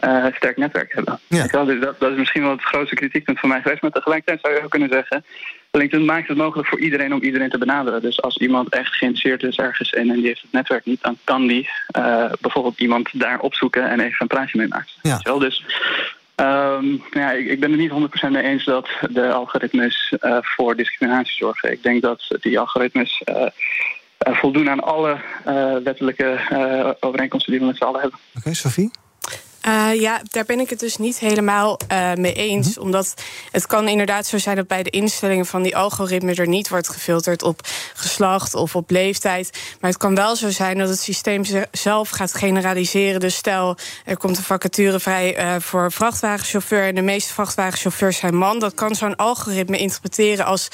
[0.03, 1.19] uh, sterk netwerk hebben.
[1.27, 1.41] Ja.
[1.41, 3.81] Dus dat, dat, is misschien wel het grootste kritiekpunt van mij geweest.
[3.81, 5.25] Maar tegelijkertijd zou je ook kunnen zeggen...
[5.71, 8.01] LinkedIn maakt het mogelijk voor iedereen om iedereen te benaderen.
[8.01, 11.01] Dus als iemand echt geïnteresseerd is ergens in en die heeft het netwerk niet...
[11.01, 14.91] dan kan die uh, bijvoorbeeld iemand daar opzoeken en even een praatje mee maken.
[15.01, 15.17] Ja.
[15.39, 15.63] Dus
[16.35, 17.91] um, ja, ik, ik, ben het niet
[18.27, 21.71] 100% mee eens dat de algoritmes uh, voor discriminatie zorgen.
[21.71, 23.23] Ik denk dat die algoritmes
[24.17, 25.17] voldoen aan alle
[25.83, 26.39] wettelijke
[26.99, 28.19] overeenkomsten die we met z'n allen hebben.
[28.29, 28.91] Oké, okay, Sophie?
[29.67, 32.67] Uh, ja, daar ben ik het dus niet helemaal uh, mee eens.
[32.67, 32.83] Mm-hmm.
[32.83, 33.13] Omdat
[33.51, 36.89] het kan inderdaad zo zijn dat bij de instellingen van die algoritme er niet wordt
[36.89, 37.61] gefilterd op
[37.93, 39.59] geslacht of op leeftijd.
[39.79, 43.19] Maar het kan wel zo zijn dat het systeem zelf gaat generaliseren.
[43.19, 48.35] Dus stel, er komt een vacature vrij uh, voor vrachtwagenchauffeur en de meeste vrachtwagenchauffeurs zijn
[48.35, 48.59] man.
[48.59, 50.67] Dat kan zo'n algoritme interpreteren als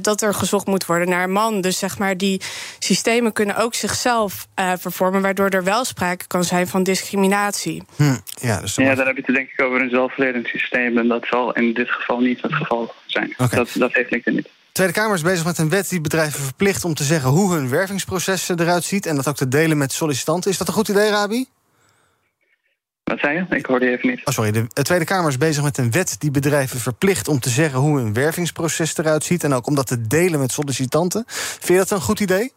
[0.00, 1.60] dat er gezocht moet worden naar een man.
[1.60, 2.40] Dus zeg maar, die
[2.78, 4.46] systemen kunnen ook zichzelf
[4.78, 7.82] vervormen, waardoor er wel sprake kan zijn van discriminatie.
[7.96, 8.16] Hm.
[8.34, 10.98] Ja, dus ja, dan heb je het denk ik over een zelfredend systeem.
[10.98, 13.34] En dat zal in dit geval niet het geval zijn.
[13.36, 14.44] Dat, dat heeft LinkedIn niet.
[14.44, 17.54] De Tweede Kamer is bezig met een wet die bedrijven verplicht om te zeggen hoe
[17.54, 19.06] hun wervingsproces eruit ziet.
[19.06, 20.50] En dat ook te delen met sollicitanten.
[20.50, 21.46] Is dat een goed idee, Rabi?
[23.04, 23.56] Wat zei je?
[23.56, 24.20] Ik hoorde je even niet.
[24.24, 24.50] Oh, sorry.
[24.50, 27.98] De Tweede Kamer is bezig met een wet die bedrijven verplicht om te zeggen hoe
[27.98, 29.44] hun wervingsproces eruit ziet.
[29.44, 31.24] En ook om dat te delen met sollicitanten.
[31.26, 32.52] Vind je dat een goed idee?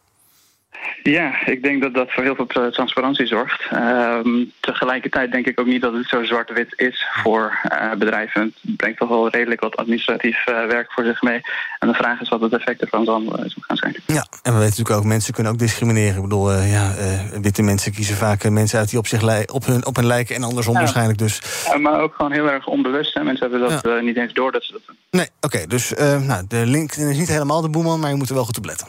[1.02, 3.66] Ja, ik denk dat dat voor heel veel transparantie zorgt.
[3.70, 8.54] Ehm, tegelijkertijd denk ik ook niet dat het zo zwart-wit is voor uh, bedrijven.
[8.60, 11.40] Het brengt toch wel redelijk wat administratief uh, werk voor zich mee.
[11.78, 13.96] En de vraag is wat het effect ervan zal, uh, gaan zijn.
[14.06, 16.16] Ja, en we weten natuurlijk ook, mensen kunnen ook discrimineren.
[16.16, 16.94] Ik bedoel, ja,
[17.40, 20.42] witte mensen kiezen vaak mensen uit die op, zich op, hun, op hun lijken en
[20.42, 20.78] andersom ja.
[20.78, 21.18] waarschijnlijk.
[21.18, 21.42] Dus.
[21.80, 23.14] maar ook gewoon heel erg onbewust.
[23.14, 23.22] Hè.
[23.22, 24.00] Mensen hebben dat ja.
[24.00, 24.96] niet eens door dat ze dat doen.
[25.10, 25.66] Nee, oké.
[25.66, 25.92] dus
[26.26, 28.64] nou, de link is niet helemaal de boeman, maar je moet er wel goed op
[28.64, 28.88] letten.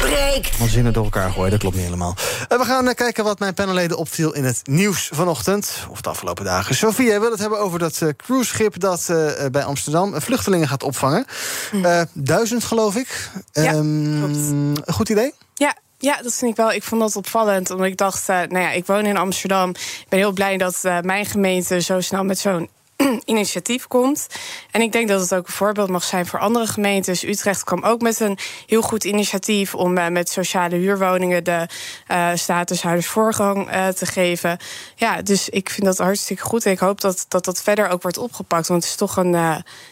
[0.00, 0.58] breekt.
[0.58, 2.14] Want zinnen door elkaar gooien, dat klopt niet helemaal.
[2.48, 5.86] Uh, we gaan uh, kijken wat mijn panelleden opviel in het nieuws vanochtend.
[5.90, 6.74] Of de afgelopen dagen.
[6.74, 9.12] Sofie, jij wil het hebben over dat uh, cruiseschip dat
[9.52, 11.26] bij Amsterdam vluchtelingen gaat opvangen.
[11.70, 12.04] Hm.
[12.12, 13.30] duizend, geloof ik.
[13.52, 15.34] Ja, um, goed idee?
[15.54, 16.72] Ja, ja, dat vind ik wel.
[16.72, 17.70] Ik vond dat opvallend.
[17.70, 19.70] Omdat ik dacht, uh, nou ja, ik woon in Amsterdam.
[19.70, 22.68] Ik ben heel blij dat uh, mijn gemeente zo snel met zo'n
[23.24, 24.26] initiatief komt.
[24.70, 27.22] En ik denk dat het ook een voorbeeld mag zijn voor andere gemeentes.
[27.22, 31.68] Utrecht kwam ook met een heel goed initiatief om uh, met sociale huurwoningen de
[32.10, 34.58] uh, statushouders voorrang uh, te geven.
[34.94, 36.64] Ja, dus ik vind dat hartstikke goed.
[36.64, 38.68] En ik hoop dat dat, dat verder ook wordt opgepakt.
[38.68, 39.32] Want het is toch een,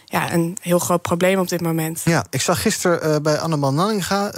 [0.05, 2.01] ja, een heel groot probleem op dit moment.
[2.05, 4.31] Ja, ik zag gisteren bij Anneman Nanninga,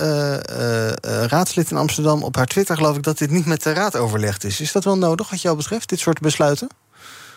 [1.27, 4.45] raadslid in Amsterdam, op haar Twitter geloof ik dat dit niet met de raad overlegd
[4.45, 4.61] is.
[4.61, 6.69] Is dat wel nodig wat jou betreft, dit soort besluiten?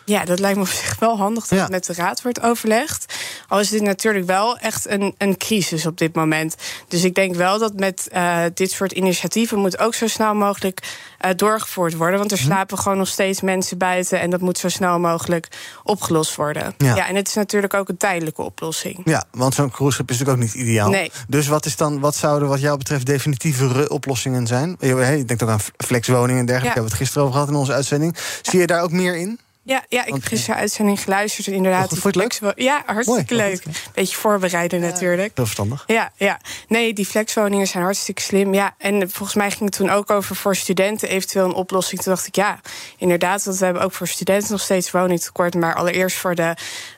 [0.09, 3.13] Ja, dat lijkt me op zich wel handig dat het met de raad wordt overlegd.
[3.47, 6.55] Al is dit natuurlijk wel echt een, een crisis op dit moment.
[6.87, 10.81] Dus ik denk wel dat met uh, dit soort initiatieven moet ook zo snel mogelijk
[11.25, 12.19] uh, doorgevoerd worden.
[12.19, 12.45] Want er mhm.
[12.45, 15.47] slapen gewoon nog steeds mensen buiten en dat moet zo snel mogelijk
[15.83, 16.73] opgelost worden.
[16.77, 19.01] Ja, ja en het is natuurlijk ook een tijdelijke oplossing.
[19.05, 20.89] Ja, want zo'n cruiseschip is natuurlijk ook niet ideaal.
[20.89, 21.11] Nee.
[21.27, 24.75] Dus wat, is dan, wat zouden wat jou betreft definitieve oplossingen zijn?
[24.79, 26.79] Je denkt ook aan flexwoningen en dergelijke.
[26.79, 26.81] Ja.
[26.81, 28.17] Hebben we het gisteren over gehad in onze uitzending.
[28.41, 29.39] Zie je daar ook meer in?
[29.69, 31.47] Ja, ja ik heb gisteren uitzending geluisterd.
[31.47, 32.05] Inderdaad.
[32.05, 32.39] Oh, leuk?
[32.55, 33.63] Ja, hartstikke leuk.
[33.93, 35.31] Beetje voorbereiden natuurlijk.
[35.35, 35.83] Heel verstandig.
[35.87, 36.39] Ja, ja.
[36.67, 38.53] Nee, die flexwoningen zijn hartstikke slim.
[38.53, 42.01] Ja, en volgens mij ging het toen ook over voor studenten eventueel een oplossing.
[42.01, 42.59] Toen dacht ik, ja,
[42.97, 43.43] inderdaad.
[43.43, 45.55] Want we hebben ook voor studenten nog steeds woningtekort.
[45.55, 46.55] Maar allereerst voor de,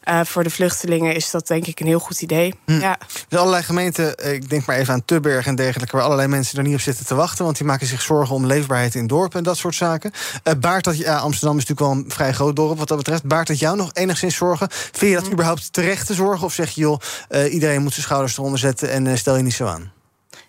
[0.09, 2.53] uh, voor de vluchtelingen is dat denk ik een heel goed idee.
[2.65, 2.79] Hm.
[2.79, 2.97] Ja.
[3.27, 5.95] Dus allerlei gemeenten, eh, ik denk maar even aan Tubberg en dergelijke...
[5.95, 7.45] waar allerlei mensen er niet op zitten te wachten.
[7.45, 10.11] Want die maken zich zorgen om leefbaarheid in dorpen en dat soort zaken.
[10.43, 13.23] Uh, baart dat, ja, Amsterdam is natuurlijk wel een vrij groot dorp wat dat betreft.
[13.23, 14.67] Baart het jou nog enigszins zorgen?
[14.71, 15.31] Vind je dat mm.
[15.31, 16.45] überhaupt terecht te zorgen?
[16.45, 16.99] Of zeg je, joh,
[17.29, 19.91] uh, iedereen moet zijn schouders eronder zetten en uh, stel je niet zo aan?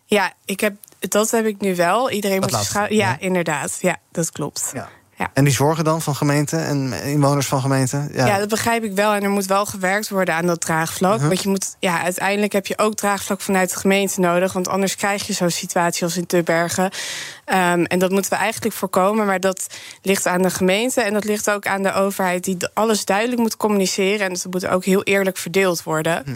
[0.04, 2.10] Ja, ik heb, dat heb ik nu wel.
[2.10, 2.98] Iedereen moet zijn schouders...
[2.98, 3.78] Ja, ja, inderdaad.
[3.80, 4.70] Ja, dat klopt.
[4.74, 4.88] Ja.
[5.22, 5.30] Ja.
[5.34, 8.10] En die zorgen dan van gemeenten en inwoners van gemeenten?
[8.12, 8.26] Ja.
[8.26, 8.38] ja.
[8.38, 9.12] dat begrijp ik wel.
[9.12, 11.12] En er moet wel gewerkt worden aan dat draagvlak.
[11.12, 11.28] Uh-huh.
[11.28, 14.52] Want je moet, ja, uiteindelijk heb je ook draagvlak vanuit de gemeente nodig.
[14.52, 16.84] Want anders krijg je zo'n situatie als in Tubbergen.
[16.84, 19.26] Um, en dat moeten we eigenlijk voorkomen.
[19.26, 19.66] Maar dat
[20.02, 22.44] ligt aan de gemeente en dat ligt ook aan de overheid...
[22.44, 24.26] die alles duidelijk moet communiceren.
[24.26, 26.22] En dat moet ook heel eerlijk verdeeld worden.
[26.24, 26.32] Hm.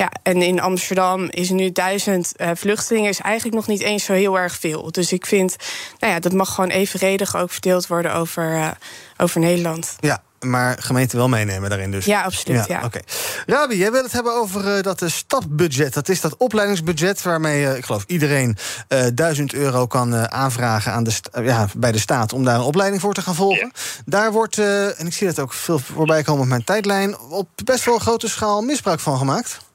[0.00, 4.12] Ja, en in Amsterdam is nu duizend uh, vluchtelingen, is eigenlijk nog niet eens zo
[4.12, 4.90] heel erg veel.
[4.90, 5.56] Dus ik vind,
[5.98, 8.70] nou ja, dat mag gewoon evenredig ook verdeeld worden over, uh,
[9.16, 9.96] over Nederland.
[9.98, 12.04] Ja, maar gemeenten wel meenemen daarin dus.
[12.04, 12.66] Ja, absoluut.
[12.66, 12.84] Ja, ja.
[12.84, 13.00] Oké.
[13.46, 15.94] Rabi, jij wil het hebben over uh, dat stapbudget.
[15.94, 18.56] Dat is dat opleidingsbudget waarmee, uh, ik geloof, iedereen
[18.88, 23.00] uh, 1000 euro kan aanvragen aan de ja, bij de staat om daar een opleiding
[23.00, 23.72] voor te gaan volgen.
[24.04, 27.84] Daar wordt, en ik zie dat ook veel voorbij komen op mijn tijdlijn, op best
[27.84, 29.68] wel grote schaal misbruik van gemaakt.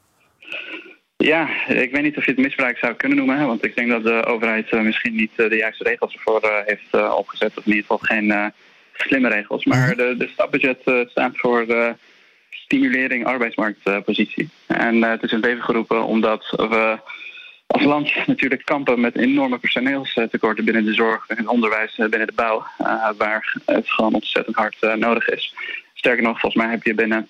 [1.17, 3.47] Ja, ik weet niet of je het misbruik zou kunnen noemen.
[3.47, 6.49] Want ik denk dat de overheid uh, misschien niet uh, de juiste regels ervoor uh,
[6.65, 7.57] heeft opgezet.
[7.57, 8.53] Of in ieder geval geen
[8.93, 9.65] slimme regels.
[9.65, 9.97] Maar mhm.
[9.97, 11.65] de, de stapbudget staat voor
[12.49, 14.49] stimulering arbeidsmarktpositie.
[14.67, 16.99] En het is in leven geroepen omdat we
[17.67, 22.33] als land natuurlijk kampen met enorme personeelstekorten binnen de zorg, binnen het onderwijs, binnen de
[22.35, 22.65] bouw,
[23.17, 25.53] waar het gewoon ontzettend hard nodig is.
[25.93, 27.27] Sterker nog, volgens mij heb je binnen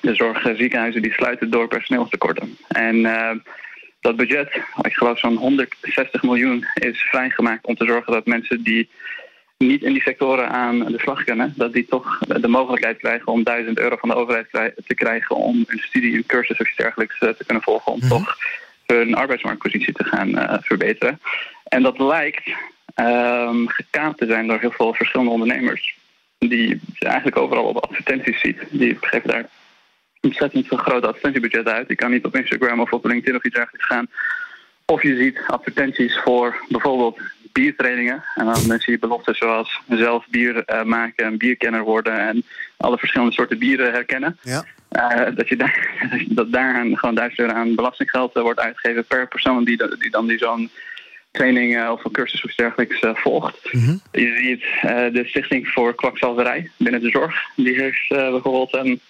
[0.00, 2.56] de zorg ziekenhuizen die sluiten door personeelstekorten.
[2.68, 3.02] En
[4.00, 8.88] dat budget, ik geloof zo'n 160 miljoen, is vrijgemaakt om te zorgen dat mensen die
[9.58, 13.42] niet in die sectoren aan de slag kunnen, dat die toch de mogelijkheid krijgen om
[13.42, 14.50] 1000 euro van de overheid
[14.86, 17.98] te krijgen om een studie, een cursus of iets dergelijks eh, te kunnen volgen, om
[17.98, 18.08] mhm.
[18.08, 18.36] toch
[18.86, 21.20] hun arbeidsmarktpositie te gaan uh, verbeteren.
[21.64, 22.48] En dat lijkt
[22.96, 25.96] um, gekaapt te zijn door heel veel verschillende ondernemers,
[26.38, 28.58] die eigenlijk overal op advertenties ziet.
[28.70, 29.48] Die geven daar
[30.20, 31.88] ontzettend veel grote advertentiebudget uit.
[31.88, 34.06] Je kan niet op Instagram of op LinkedIn of iets dergelijks gaan.
[34.86, 37.20] Of je ziet advertenties voor bijvoorbeeld
[37.52, 38.24] biertrainingen.
[38.34, 42.44] En dan zie je beloftes zoals zelf bier uh, maken en bierkenner worden en
[42.76, 44.38] alle verschillende soorten bieren herkennen.
[44.42, 44.64] Ja.
[44.90, 45.88] Uh, dat, je daar,
[46.28, 50.26] dat daar gewoon duizend euro aan belastinggeld uh, wordt uitgegeven per persoon die, die dan
[50.26, 50.70] die zo'n
[51.30, 53.72] training of een cursus of dergelijks volgt.
[53.72, 54.00] Mm -hmm.
[54.12, 54.64] Je ziet
[55.14, 57.34] de Stichting voor Kwakzalverij binnen de zorg.
[57.56, 59.00] Die heeft bijvoorbeeld een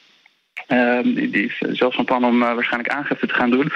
[0.70, 3.72] Ehm, die, die, is zelfs van plan om uh, waarschijnlijk aangifte te gaan doen.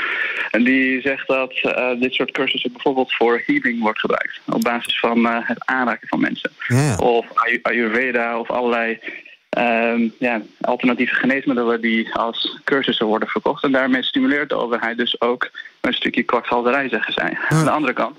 [0.50, 4.40] En die zegt dat uh, dit soort cursussen bijvoorbeeld voor healing wordt gebruikt.
[4.46, 6.50] Op basis van uh, het aanraken van mensen.
[6.68, 6.96] Ja.
[6.96, 7.26] Of
[7.62, 8.98] Ayurveda of allerlei
[10.18, 13.64] ja, alternatieve geneesmiddelen die als cursussen worden verkocht.
[13.64, 15.50] En daarmee stimuleert de overheid dus ook
[15.80, 17.30] een stukje kwakzalverij, zeggen zij.
[17.30, 17.56] Ja.
[17.56, 18.18] Aan de andere kant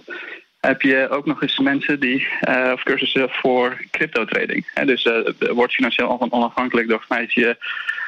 [0.60, 2.28] heb je ook nog eens mensen die,
[2.74, 4.66] of cursussen voor crypto trading.
[4.86, 5.10] dus
[5.54, 8.05] wordt financieel onafhankelijk door het feit je uh,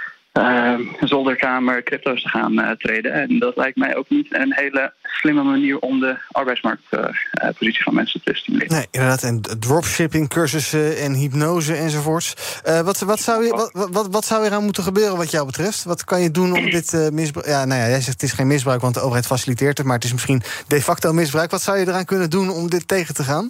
[1.00, 3.14] zolderkamer crypto's te gaan uh, treden.
[3.14, 7.94] En dat lijkt mij ook niet een hele slimme manier om de arbeidsmarktpositie uh, van
[7.94, 8.74] mensen te stimuleren.
[8.74, 9.24] Nee, inderdaad.
[9.24, 12.34] En dropshipping, cursussen en hypnose enzovoorts.
[12.64, 15.46] Eh, wat, wat, zou je, wat, wat, wat zou er aan moeten gebeuren wat jou
[15.46, 15.84] betreft?
[15.84, 17.48] Wat kan je doen om dit misbruik...
[17.48, 19.88] Ja, nou ja, jij zegt het is geen misbruik, want de overheid faciliteert het...
[19.88, 21.52] maar het is misschien de facto misbruik.
[21.52, 23.50] Wat zou je eraan kunnen doen om dit tegen te gaan?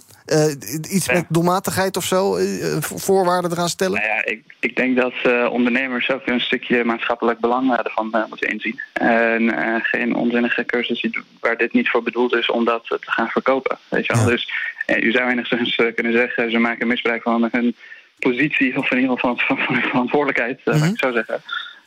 [0.90, 2.36] Iets met doelmatigheid of zo?
[2.80, 4.00] voorwaarden eraan stellen?
[4.00, 5.12] Nou ja, ik, ik denk dat
[5.50, 8.80] ondernemers ook een stukje maatschappelijk belang ervan moeten inzien.
[8.92, 9.50] En
[9.82, 11.08] geen onzinnige cursus
[11.40, 13.78] waar dit niet voor bedoeld is om dat te gaan verkopen.
[13.88, 14.24] Weet je wel?
[14.24, 14.52] Dus
[14.86, 17.74] uh, u zou enigszins kunnen zeggen, ze maken misbruik van hun
[18.18, 20.90] positie, of in ieder geval van, van, van verantwoordelijkheid, mm -hmm.
[20.92, 21.42] ik zou zeggen.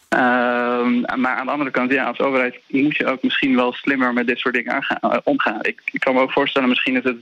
[0.09, 4.13] Ehm, maar aan de andere kant, ja, als overheid moet je ook misschien wel slimmer
[4.13, 4.85] met dit soort dingen
[5.23, 5.59] omgaan.
[5.61, 7.17] Ik, ik kan me ook voorstellen, misschien is het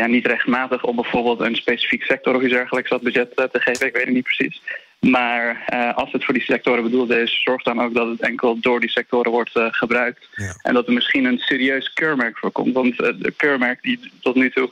[0.00, 3.86] ja, niet rechtmatig om bijvoorbeeld een specifiek sector of iets dergelijks dat budget te geven.
[3.86, 4.60] Ik weet het niet precies.
[5.00, 8.60] Maar uh, als het voor die sectoren bedoeld is, zorg dan ook dat het enkel
[8.60, 10.28] door die sectoren wordt uh, gebruikt.
[10.34, 10.54] Ja.
[10.62, 12.74] En dat er misschien een serieus keurmerk voor komt.
[12.74, 14.68] Want uh, de keurmerk die tot nu toe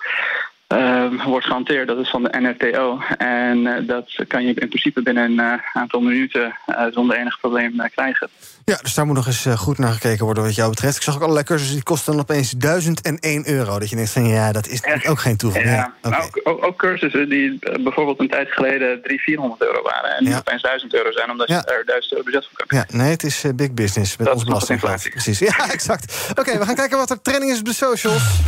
[0.74, 1.88] uh, wordt gehanteerd.
[1.88, 2.98] Dat is van de NRTO.
[3.18, 7.40] En uh, dat kan je in principe binnen een uh, aantal minuten uh, zonder enig
[7.40, 8.28] probleem krijgen.
[8.64, 10.96] Ja, dus daar moet nog eens goed naar gekeken worden wat jou betreft.
[10.96, 13.78] Ik zag ook allerlei cursussen die kosten dan opeens 1001 euro.
[13.78, 15.62] Dat je denkt van ja, dat is ook geen toeval.
[15.62, 16.20] Ja, ja okay.
[16.20, 20.10] ook, ook, ook, cursussen die bijvoorbeeld een tijd geleden 300, 400 euro waren.
[20.16, 20.38] En die ja.
[20.38, 22.78] opeens 1000 euro zijn omdat je er 1000 euro budget voor kan.
[22.78, 25.10] Ja, nee, het is big business met dat ons belastinggeld.
[25.10, 26.26] Precies, ja, exact.
[26.30, 28.40] Oké, okay, we gaan kijken wat er trending is op de socials.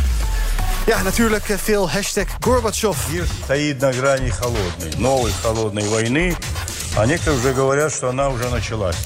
[0.90, 2.96] Ja, natuurlijk veel hashtag Gorbachev.
[3.12, 6.36] Мир стоит на грани холодной, новой холодной войны.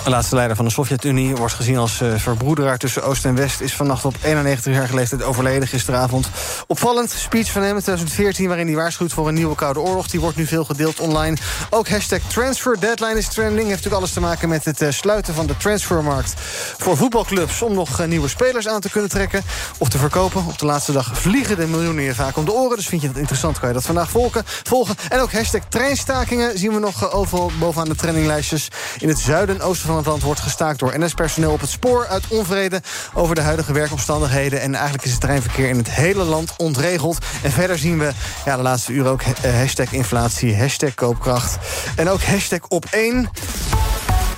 [0.03, 3.61] De laatste leider van de Sovjet-Unie wordt gezien als eh, verbroederaar tussen Oost en West...
[3.61, 6.29] is vannacht op 91-jarige leeftijd overleden gisteravond.
[6.67, 10.07] Opvallend, speech van hem in 2014 waarin hij waarschuwt voor een nieuwe Koude Oorlog.
[10.07, 11.37] Die wordt nu veel gedeeld online.
[11.69, 13.67] Ook hashtag transfer deadline is trending.
[13.67, 16.33] Heeft natuurlijk alles te maken met het eh, sluiten van de transfermarkt...
[16.77, 19.43] voor voetbalclubs om nog eh, nieuwe spelers aan te kunnen trekken
[19.77, 20.45] of te verkopen.
[20.47, 22.77] Op de laatste dag vliegen de miljoenen hier vaak om de oren.
[22.77, 24.43] Dus vind je dat interessant, kan je dat vandaag volgen.
[24.45, 24.95] volgen.
[25.09, 28.67] En ook hashtag treinstakingen zien we nog overal boven aan de trendinglijstjes.
[28.99, 32.07] In het zuiden en oosten van het land wordt gestaakt door NS-personeel op het spoor...
[32.07, 32.81] uit onvrede
[33.13, 34.61] over de huidige werkomstandigheden.
[34.61, 37.17] En eigenlijk is het treinverkeer in het hele land ontregeld.
[37.43, 38.11] En verder zien we
[38.45, 41.57] ja, de laatste uur ook eh, hashtag inflatie, hashtag koopkracht...
[41.95, 43.29] en ook hashtag op één.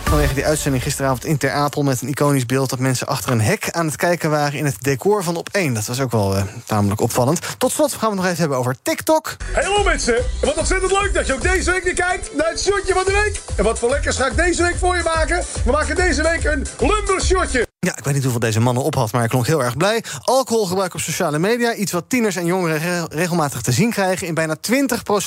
[0.07, 1.83] Vanwege die uitzending gisteravond in Ter Apel...
[1.83, 4.59] met een iconisch beeld dat mensen achter een hek aan het kijken waren...
[4.59, 5.73] in het decor van Op 1.
[5.73, 7.39] Dat was ook wel uh, tamelijk opvallend.
[7.57, 9.35] Tot slot gaan we nog even hebben over TikTok.
[9.53, 10.15] Hallo mensen.
[10.41, 13.11] Wat ontzettend leuk dat je ook deze week weer kijkt naar het shotje van de
[13.11, 13.41] week.
[13.57, 15.43] En wat voor lekkers ga ik deze week voor je maken?
[15.65, 17.66] We maken deze week een lumbershotje.
[17.87, 20.03] Ja, ik weet niet hoeveel deze mannen op had, maar ik klonk heel erg blij.
[20.21, 24.27] Alcoholgebruik op sociale media, iets wat tieners en jongeren regelmatig te zien krijgen.
[24.27, 24.59] In bijna 20%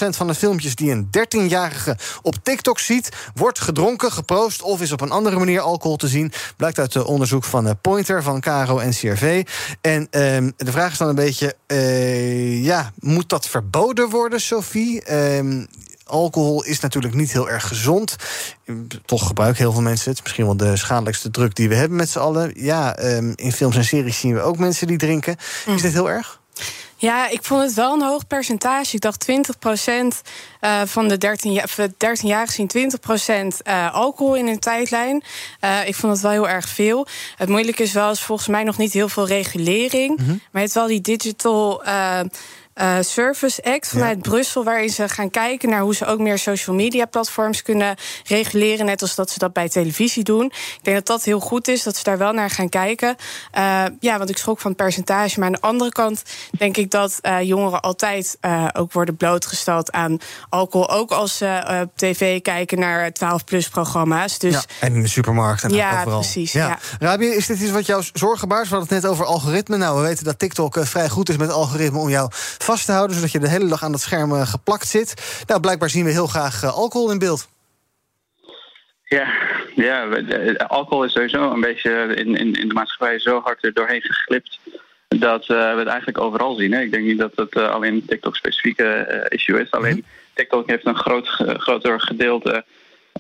[0.09, 5.01] van de filmpjes die een 13-jarige op TikTok ziet, wordt gedronken, geproost of is op
[5.01, 6.33] een andere manier alcohol te zien.
[6.57, 9.47] Blijkt uit het onderzoek van eh, Pointer, van Caro en CRV.
[9.81, 15.15] En um, de vraag is dan een beetje: uh, ja, moet dat verboden worden, Sophie?
[15.37, 15.67] Um,
[16.11, 18.17] Alcohol is natuurlijk niet heel erg gezond.
[19.05, 20.23] Toch gebruiken heel veel mensen het.
[20.23, 22.53] Misschien wel de schadelijkste druk die we hebben met z'n allen.
[22.55, 25.37] Ja, ehm, in films en series zien we ook mensen die drinken.
[25.67, 26.41] Is dit heel erg?
[27.01, 28.95] Ja, ik vond het wel een hoog percentage.
[28.95, 30.23] Ik dacht 20%
[30.61, 32.71] uh, van de 13 jaar, 13 jaar gezien
[33.55, 35.23] 20% uh, alcohol in een tijdlijn.
[35.61, 37.07] Uh, ik vond het wel heel erg veel.
[37.37, 40.19] Het moeilijke is wel, is volgens mij nog niet heel veel regulering.
[40.19, 40.41] Mm -hmm.
[40.51, 41.83] Maar je hebt wel die digital
[42.81, 46.77] uh, Service Act vanuit Brussel, waarin ze gaan kijken naar hoe ze ook meer social
[46.77, 50.45] media platforms kunnen reguleren, net als dat ze dat bij televisie doen.
[50.45, 53.17] Ik denk dat dat heel goed is, dat ze daar wel naar gaan kijken.
[53.59, 55.39] Uh, ja, want ik schrok van het percentage.
[55.39, 58.39] Maar aan de andere kant denk ik dat uh, jongeren altijd
[58.73, 60.19] ook worden blootgesteld aan
[60.49, 60.91] alcohol.
[60.91, 64.39] Ook als ze op tv kijken naar 12-plus programma's.
[64.39, 66.19] Dus, ja, en in de supermarkt en ja, overal.
[66.19, 66.97] Precies, ja, precies.
[66.99, 68.69] Rabi, is dit iets wat jou zorgen baart?
[68.69, 69.77] We hadden het net over algoritme.
[69.77, 72.31] Nou, we weten dat TikTok vrij goed is met algoritme om jou
[72.71, 75.43] vast te houden, zodat je de hele dag aan het scherm eh, geplakt zit.
[75.47, 77.49] Nou, blijkbaar zien we heel graag eh, alcohol in beeld.
[79.05, 79.27] Ja,
[79.75, 80.07] ja,
[80.67, 84.59] alcohol is sowieso een beetje in, in, in de maatschappij zo hard er doorheen geglipt
[85.09, 86.73] dat uh, we het eigenlijk overal zien.
[86.73, 86.81] Hè.
[86.81, 89.71] Ik denk niet dat het uh, alleen TikTok specifieke uh, issue is.
[89.71, 90.35] Alleen mhm.
[90.35, 91.29] TikTok heeft een groot,
[91.67, 92.65] groter gedeelte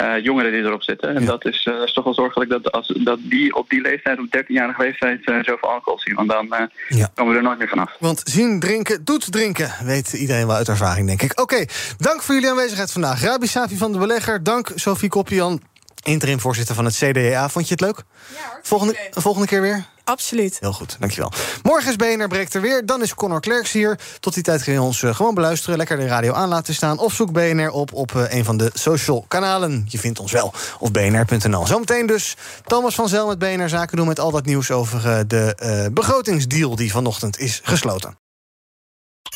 [0.02, 1.14] uh, jongeren die erop zitten.
[1.16, 4.18] En dat, is, uh, is toch wel zorgelijk dat, als, dat die op die leeftijd,
[4.18, 6.14] op 13-jarige leeftijd, uh, zoveel alcohol zien.
[6.14, 7.10] Want dan ja.
[7.14, 7.96] komen we er nooit meer vanaf.
[7.98, 11.40] Want zien drinken doet drinken, weet iedereen wel uit ervaring, denk ik.
[11.40, 11.64] Oké,
[11.98, 13.22] dank voor jullie aanwezigheid vandaag.
[13.22, 15.60] Rabi Safi van de Belegger, dank Sophie Koppian,
[16.02, 17.48] interim voorzitter van het CDA.
[17.48, 18.04] Vond je het leuk?
[18.34, 19.86] Ja, volgende, volgende keer weer?
[20.04, 20.56] Absoluut.
[20.60, 21.32] Heel goed, dankjewel.
[21.62, 22.86] Morgen is BNR Breekt er weer.
[22.86, 23.98] Dan is Conor Klerks hier.
[24.20, 25.76] Tot die tijd kun je ons uh, gewoon beluisteren.
[25.76, 26.98] Lekker de radio aan laten staan.
[26.98, 29.84] Of zoek BNR op op uh, een van de social kanalen.
[29.88, 31.66] Je vindt ons wel op bnr.nl.
[31.66, 32.36] Zometeen dus
[32.66, 34.06] Thomas van Zel met BNR Zaken doen...
[34.06, 38.18] met al dat nieuws over uh, de begrotingsdeal die vanochtend is gesloten.